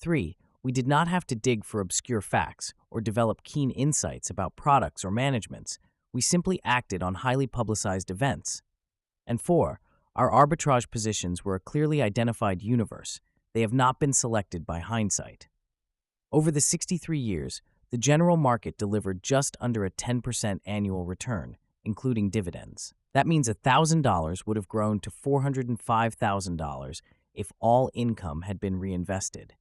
[0.02, 0.36] 3.
[0.64, 5.06] We did not have to dig for obscure facts or develop keen insights about products
[5.06, 5.78] or managements.
[6.12, 8.64] We simply acted on highly publicized events.
[9.28, 9.80] And 4.
[10.16, 13.20] Our arbitrage positions were a clearly identified universe.
[13.54, 15.48] They have not been selected by hindsight.
[16.32, 17.62] Over the 63 years,
[17.92, 22.94] the general market delivered just under a 10% annual return, including dividends.
[23.14, 27.02] That means $1,000 would have grown to $405,000
[27.34, 29.56] if all income had been reinvested.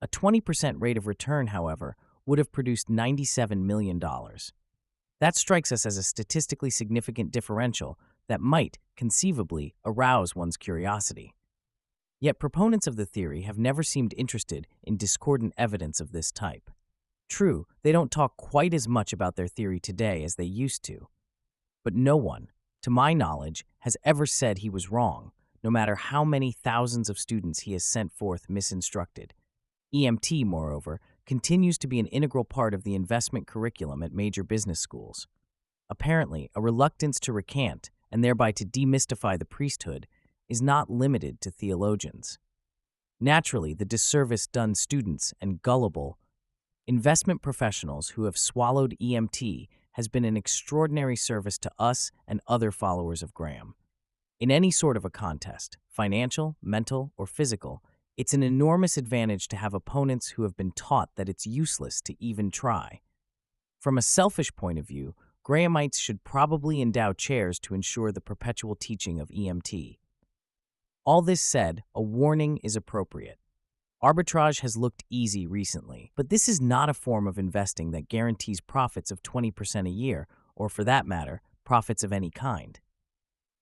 [0.00, 4.00] A 20% rate of return, however, would have produced $97 million.
[5.20, 7.98] That strikes us as a statistically significant differential
[8.28, 11.34] that might, conceivably, arouse one's curiosity.
[12.20, 16.70] Yet proponents of the theory have never seemed interested in discordant evidence of this type.
[17.28, 21.08] True, they don't talk quite as much about their theory today as they used to.
[21.84, 22.48] But no one,
[22.82, 27.18] to my knowledge, has ever said he was wrong, no matter how many thousands of
[27.18, 29.30] students he has sent forth misinstructed.
[29.94, 34.78] EMT, moreover, continues to be an integral part of the investment curriculum at major business
[34.78, 35.26] schools.
[35.88, 40.06] Apparently, a reluctance to recant and thereby to demystify the priesthood,
[40.48, 42.38] is not limited to theologians.
[43.20, 46.18] Naturally, the disservice done students and gullible
[46.86, 52.70] investment professionals who have swallowed EMT has been an extraordinary service to us and other
[52.70, 53.74] followers of Graham.
[54.38, 57.82] In any sort of a contest, financial, mental, or physical,
[58.16, 62.14] it's an enormous advantage to have opponents who have been taught that it's useless to
[62.22, 63.00] even try.
[63.80, 68.74] From a selfish point of view, Grahamites should probably endow chairs to ensure the perpetual
[68.74, 69.98] teaching of EMT.
[71.04, 73.38] All this said, a warning is appropriate.
[74.04, 78.60] Arbitrage has looked easy recently, but this is not a form of investing that guarantees
[78.60, 82.78] profits of 20% a year, or for that matter, profits of any kind.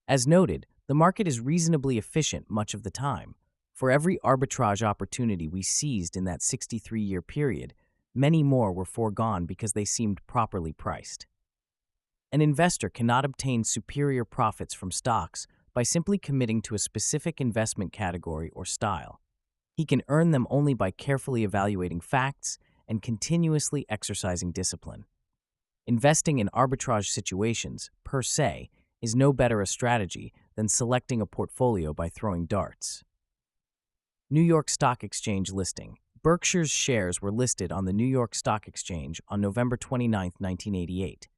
[0.09, 3.37] As noted, the market is reasonably efficient much of the time.
[3.72, 7.72] For every arbitrage opportunity we seized in that 63 year period,
[8.12, 11.26] many more were foregone because they seemed properly priced.
[12.32, 17.93] An investor cannot obtain superior profits from stocks by simply committing to a specific investment
[17.93, 19.20] category or style.
[19.75, 25.05] He can earn them only by carefully evaluating facts and continuously exercising discipline.
[25.87, 28.70] Investing in arbitrage situations, per se,
[29.03, 33.03] is no better a strategy than selecting a portfolio by throwing darts.
[34.31, 35.99] New York Stock Exchange listing.
[36.22, 41.29] Berkshire's shares were listed on the New York Stock Exchange on November 29, 1988.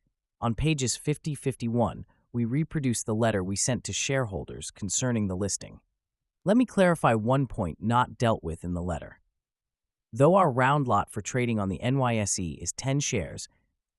[0.40, 5.80] On pages 50 51, we reproduce the letter we sent to shareholders concerning the listing.
[6.46, 9.18] Let me clarify one point not dealt with in the letter.
[10.12, 13.48] Though our round lot for trading on the NYSE is 10 shares,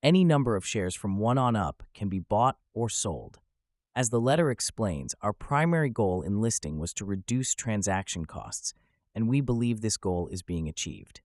[0.02, 3.40] any number of shares from 1 on up can be bought or sold.
[3.98, 8.74] As the letter explains, our primary goal in listing was to reduce transaction costs,
[9.14, 11.20] and we believe this goal is being achieved.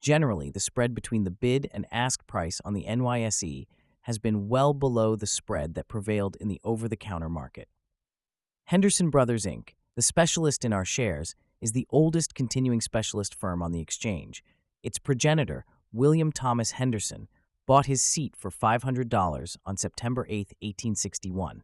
[0.00, 3.66] Generally, the spread between the bid and ask price on the NYSE
[4.02, 7.66] has been well below the spread that prevailed in the over the counter market.
[8.66, 13.72] Henderson Brothers Inc., the specialist in our shares, is the oldest continuing specialist firm on
[13.72, 14.42] the exchange.
[14.82, 17.28] Its progenitor, William Thomas Henderson,
[17.66, 21.62] bought his seat for $500 on September 8, 1861.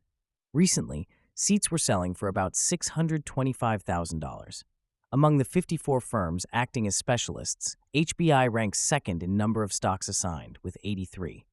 [0.52, 4.62] Recently, seats were selling for about $625,000.
[5.10, 10.58] Among the 54 firms acting as specialists, HBI ranks second in number of stocks assigned,
[10.62, 11.46] with 83.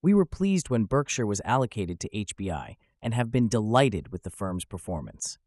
[0.00, 4.30] We were pleased when Berkshire was allocated to HBI and have been delighted with the
[4.30, 5.38] firm's performance.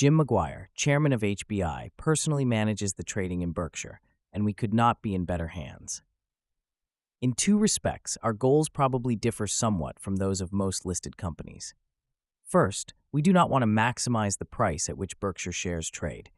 [0.00, 4.00] Jim Maguire, chairman of HBI, personally manages the trading in Berkshire,
[4.32, 6.00] and we could not be in better hands.
[7.20, 11.74] In two respects, our goals probably differ somewhat from those of most listed companies.
[12.46, 16.30] First, we do not want to maximize the price at which Berkshire shares trade.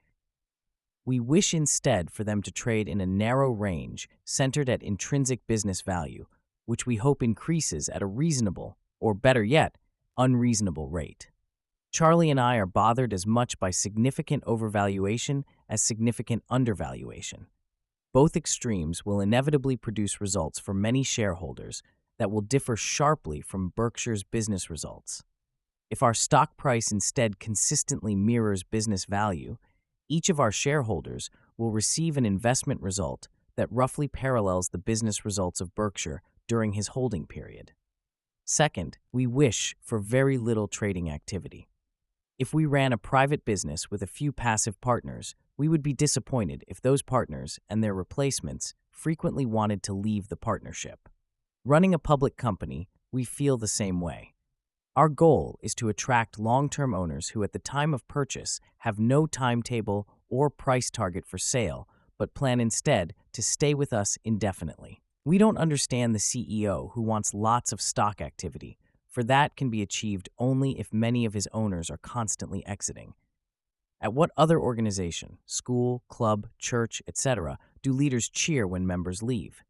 [1.05, 5.83] We wish instead for them to trade in a narrow range centered at intrinsic business
[5.83, 6.27] value,
[6.67, 9.79] which we hope increases at a reasonable, or better yet,
[10.19, 11.31] unreasonable rate.
[11.93, 17.49] Charlie and I are bothered as much by significant overvaluation as significant undervaluation.
[18.15, 21.83] Both extremes will inevitably produce results for many shareholders
[22.19, 25.23] that will differ sharply from Berkshire's business results.
[25.91, 29.59] If our stock price instead consistently mirrors business value,
[30.09, 31.29] each of our shareholders
[31.59, 36.89] will receive an investment result that roughly parallels the business results of Berkshire during his
[36.89, 37.73] holding period.
[38.47, 41.69] Second, we wish for very little trading activity.
[42.43, 46.65] If we ran a private business with a few passive partners, we would be disappointed
[46.67, 51.09] if those partners and their replacements frequently wanted to leave the partnership.
[51.65, 54.35] Running a public company, we feel the same way.
[54.97, 58.99] Our goal is to attract long term owners who, at the time of purchase, have
[58.99, 61.89] no timetable or price target for sale,
[62.19, 65.01] but plan instead to stay with us indefinitely.
[65.25, 68.79] We don't understand the CEO who wants lots of stock activity,
[69.13, 73.13] for that can be achieved only if many of his owners are constantly exiting.
[74.01, 79.63] At what other organization, school, club, church, etc., do leaders cheer when members leave?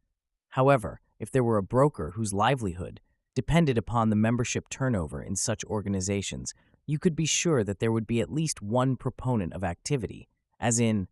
[0.51, 3.01] However, if there were a broker whose livelihood
[3.34, 6.55] depended upon the membership turnover in such organizations,
[6.86, 10.28] you could be sure that there would be at least one proponent of activity,
[10.61, 11.09] as in,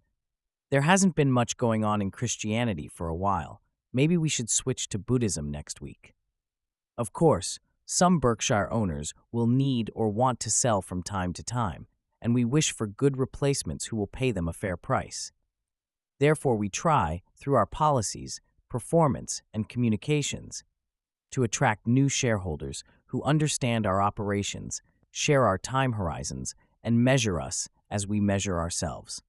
[0.71, 3.61] there hasn't been much going on in Christianity for a while.
[3.93, 6.15] Maybe we should switch to Buddhism next week.
[6.97, 7.59] Of course,
[7.93, 11.89] some Berkshire owners will need or want to sell from time to time,
[12.23, 15.33] and we wish for good replacements who will pay them a fair price.
[16.21, 20.63] Therefore, we try, through our policies, performance, and communications,
[21.33, 27.69] to attract new shareholders who understand our operations, share our time horizons, and measure us
[27.91, 29.21] as we measure ourselves.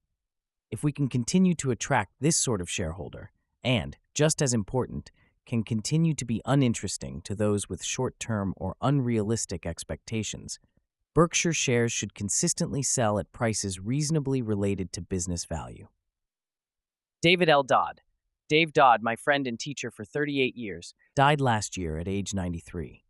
[0.69, 3.31] If we can continue to attract this sort of shareholder,
[3.63, 5.09] and, just as important,
[5.45, 10.59] can continue to be uninteresting to those with short term or unrealistic expectations,
[11.13, 15.87] Berkshire shares should consistently sell at prices reasonably related to business value.
[17.21, 17.63] David L.
[17.63, 18.01] Dodd.
[18.47, 23.03] Dave Dodd, my friend and teacher for 38 years, died last year at age 93.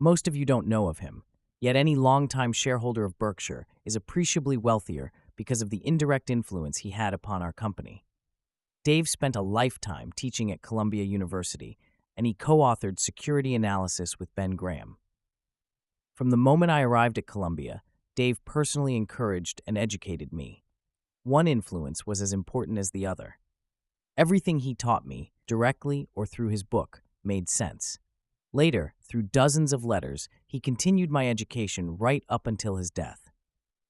[0.00, 1.22] Most of you don't know of him,
[1.60, 6.90] yet any longtime shareholder of Berkshire is appreciably wealthier because of the indirect influence he
[6.90, 8.04] had upon our company.
[8.84, 11.78] Dave spent a lifetime teaching at Columbia University,
[12.16, 14.96] and he co authored Security Analysis with Ben Graham.
[16.14, 17.82] From the moment I arrived at Columbia,
[18.16, 20.64] Dave personally encouraged and educated me.
[21.22, 23.38] One influence was as important as the other.
[24.18, 27.98] Everything he taught me, directly or through his book, made sense.
[28.52, 33.30] Later, through dozens of letters, he continued my education right up until his death.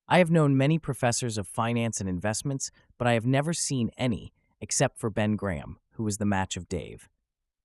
[0.07, 4.33] I have known many professors of finance and investments, but I have never seen any
[4.63, 7.11] except for Ben Graham, who was the match of Dave.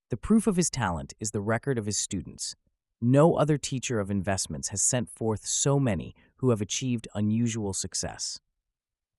[0.09, 2.55] The proof of his talent is the record of his students.
[2.99, 8.39] No other teacher of investments has sent forth so many who have achieved unusual success.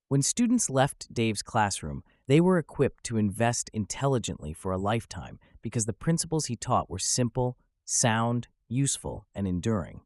[0.09, 5.85] When students left Dave's classroom, they were equipped to invest intelligently for a lifetime because
[5.85, 10.01] the principles he taught were simple, sound, useful, and enduring.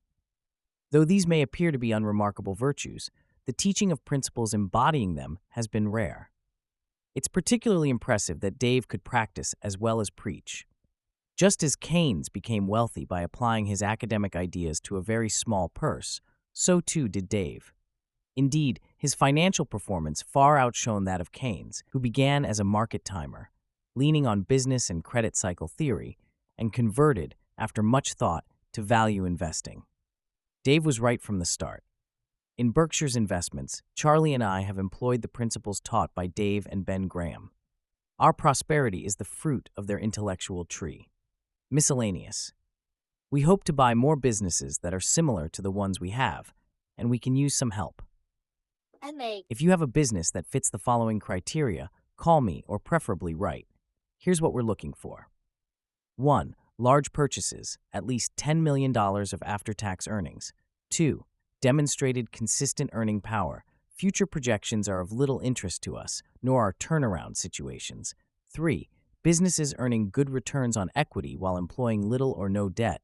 [0.90, 3.10] Though these may appear to be unremarkable virtues,
[3.46, 6.31] the teaching of principles embodying them has been rare.
[7.14, 10.66] It's particularly impressive that Dave could practice as well as preach.
[11.36, 16.20] Just as Keynes became wealthy by applying his academic ideas to a very small purse,
[16.52, 17.72] so too did Dave.
[18.34, 23.50] Indeed, his financial performance far outshone that of Keynes, who began as a market timer,
[23.94, 26.16] leaning on business and credit cycle theory,
[26.56, 29.82] and converted, after much thought, to value investing.
[30.64, 31.82] Dave was right from the start.
[32.62, 37.08] In Berkshire's investments, Charlie and I have employed the principles taught by Dave and Ben
[37.08, 37.50] Graham.
[38.20, 41.08] Our prosperity is the fruit of their intellectual tree.
[41.72, 42.52] Miscellaneous.
[43.32, 46.54] We hope to buy more businesses that are similar to the ones we have,
[46.96, 48.00] and we can use some help.
[49.50, 53.66] If you have a business that fits the following criteria, call me or preferably write.
[54.18, 55.26] Here's what we're looking for
[56.14, 56.54] 1.
[56.78, 60.52] Large purchases, at least $10 million of after tax earnings.
[60.92, 61.24] 2
[61.62, 63.64] demonstrated consistent earning power.
[63.96, 68.14] Future projections are of little interest to us, nor are turnaround situations.
[68.52, 68.90] 3.
[69.22, 73.00] Businesses earning good returns on equity while employing little or no debt.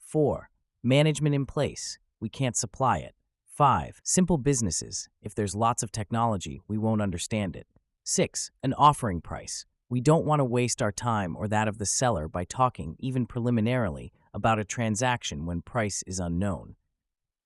[0.00, 0.50] 4.
[0.82, 1.98] Management in place.
[2.20, 3.14] We can't supply it.
[3.46, 4.00] 5.
[4.02, 5.08] Simple businesses.
[5.22, 7.68] If there's lots of technology, we won't understand it.
[8.02, 8.50] 6.
[8.64, 9.64] An offering price.
[9.88, 13.26] We don't want to waste our time or that of the seller by talking, even
[13.26, 16.74] preliminarily, about a transaction when price is unknown.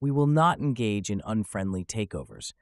[0.01, 2.52] We will not engage in unfriendly takeovers.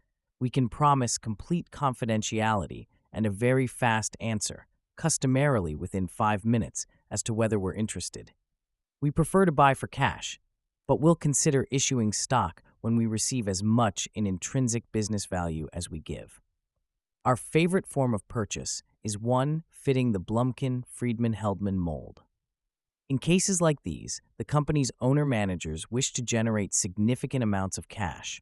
[0.41, 4.67] We can promise complete confidentiality and a very fast answer,
[4.97, 8.33] customarily within five minutes, as to whether we're interested.
[9.01, 10.41] We prefer to buy for cash,
[10.87, 15.89] but we'll consider issuing stock when we receive as much in intrinsic business value as
[15.89, 16.41] we give.
[17.25, 22.24] Our favorite form of purchase is one fitting the Blumkin Friedman Heldman mold.
[23.11, 28.41] In cases like these, the company's owner managers wish to generate significant amounts of cash,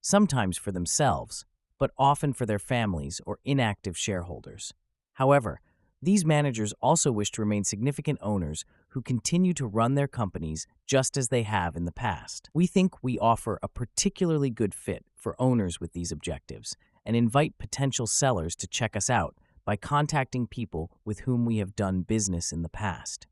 [0.00, 1.44] sometimes for themselves,
[1.78, 4.74] but often for their families or inactive shareholders.
[5.14, 5.60] However,
[6.04, 11.16] these managers also wish to remain significant owners who continue to run their companies just
[11.16, 12.50] as they have in the past.
[12.52, 16.76] We think we offer a particularly good fit for owners with these objectives
[17.06, 21.76] and invite potential sellers to check us out by contacting people with whom we have
[21.76, 23.28] done business in the past.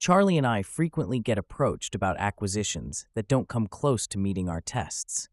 [0.00, 4.62] Charlie and I frequently get approached about acquisitions that don't come close to meeting our
[4.62, 5.28] tests.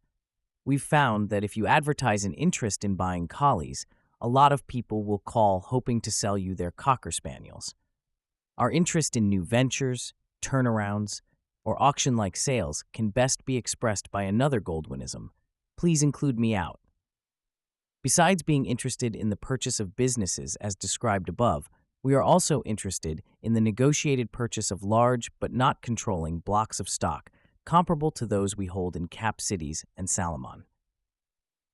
[0.66, 3.86] We've found that if you advertise an interest in buying collies,
[4.20, 7.76] a lot of people will call hoping to sell you their Cocker Spaniels.
[8.58, 11.22] Our interest in new ventures, turnarounds,
[11.64, 15.30] or auction like sales can best be expressed by another Goldwynism.
[15.78, 16.82] Please include me out.
[18.04, 21.70] Besides being interested in the purchase of businesses as described above,
[22.04, 26.88] we are also interested in the negotiated purchase of large but not controlling blocks of
[26.88, 27.30] stock
[27.66, 30.64] comparable to those we hold in Cap Cities and Salomon.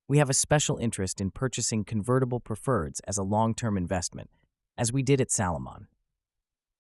[0.08, 4.32] We have a special interest in purchasing convertible preferreds as a long-term investment,
[4.76, 5.88] as we did at Salomon.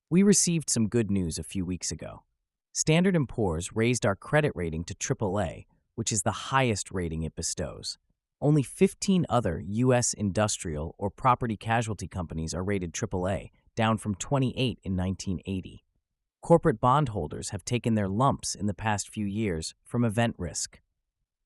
[0.09, 2.23] We received some good news a few weeks ago.
[2.73, 7.35] Standard & Poor's raised our credit rating to AAA, which is the highest rating it
[7.35, 7.99] bestows.
[8.43, 10.13] Only 15 other U.S.
[10.13, 15.83] industrial or property casualty companies are rated AAA, down from 28 in 1980
[16.43, 20.81] corporate bondholders have taken their lumps in the past few years from event risk.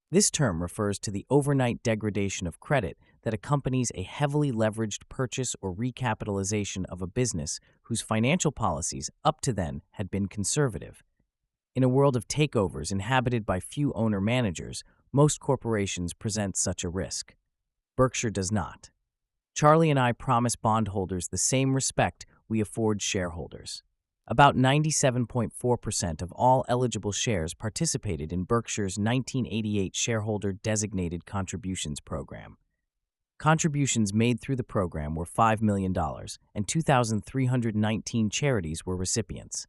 [0.09, 5.55] This term refers to the overnight degradation of credit that accompanies a heavily leveraged purchase
[5.61, 11.03] or recapitalization of a business whose financial policies up to then had been conservative.
[11.75, 14.83] In a world of takeovers inhabited by few owner managers,
[15.17, 17.33] most corporations present such a risk.
[17.95, 18.91] Berkshire does not.
[19.55, 23.81] Charlie and I promise bondholders the same respect we afford shareholders.
[24.27, 32.57] About 97.4% of all eligible shares participated in Berkshire's 1988 Shareholder Designated Contributions Program.
[33.39, 35.95] Contributions made through the program were $5 million,
[36.53, 39.65] and 2,319 charities were recipients.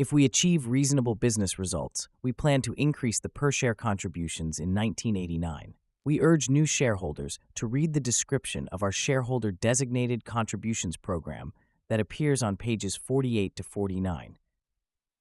[0.00, 4.74] If we achieve reasonable business results, we plan to increase the per share contributions in
[4.74, 5.74] 1989.
[6.06, 11.52] We urge new shareholders to read the description of our Shareholder Designated Contributions Program
[11.90, 14.38] that appears on pages 48 to 49.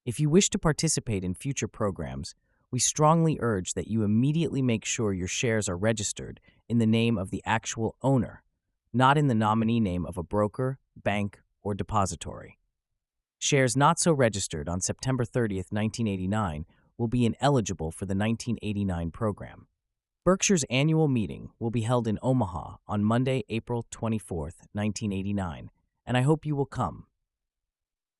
[0.06, 2.34] If you wish to participate in future programs,
[2.72, 6.39] we strongly urge that you immediately make sure your shares are registered
[6.69, 8.43] in the name of the actual owner,
[8.93, 12.60] not in the nominee name of a broker, bank, or depository.
[13.40, 16.66] Shares not so registered on September 30, 1989
[16.98, 19.68] will be ineligible for the 1989 program.
[20.24, 24.38] Berkshire's annual meeting will be held in Omaha on Monday, April 24,
[24.74, 25.72] 1989
[26.10, 27.06] and I hope you will come.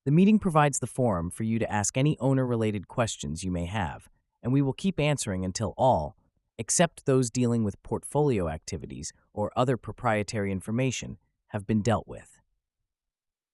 [0.04, 3.66] The meeting provides the forum for you to ask any owner related questions you may
[3.66, 4.08] have,
[4.44, 6.16] and we will keep answering until all,
[6.56, 11.18] except those dealing with portfolio activities or other proprietary information,
[11.48, 12.39] have been dealt with.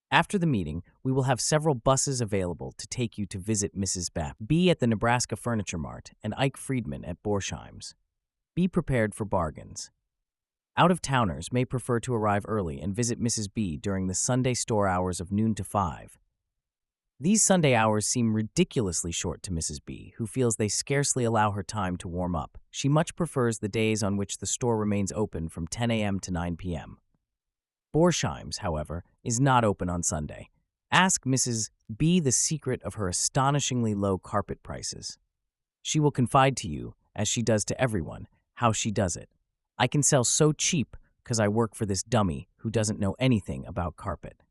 [0.09, 4.09] After the meeting, we will have several buses available to take you to visit Mrs.
[4.09, 4.35] Bapp.
[4.45, 7.93] Be at the Nebraska Furniture Mart and Ike Friedman at Borsheim's.
[8.55, 9.91] Be prepared for bargains.
[10.77, 13.49] Out of towners may prefer to arrive early and visit Mrs.
[13.53, 16.17] B during the Sunday store hours of noon to 5.
[17.19, 19.79] These Sunday hours seem ridiculously short to Mrs.
[19.83, 22.57] B, who feels they scarcely allow her time to warm up.
[22.71, 26.19] She much prefers the days on which the store remains open from 10 a.m.
[26.21, 26.99] to 9 p.m.
[27.97, 30.49] Borsheim's, however, is not open on Sunday.
[30.91, 31.71] Ask Mrs.
[31.97, 35.17] B the secret of her astonishingly low carpet prices.
[35.81, 39.29] She will confide to you, as she does to everyone, how she does it.
[39.79, 43.65] I can sell so cheap because I work for this dummy who doesn't know anything
[43.65, 44.43] about carpet.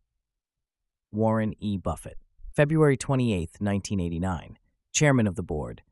[1.12, 1.76] Warren E.
[1.76, 2.18] Buffett,
[2.52, 4.58] February 28, 1989,
[4.90, 5.82] Chairman of the Board,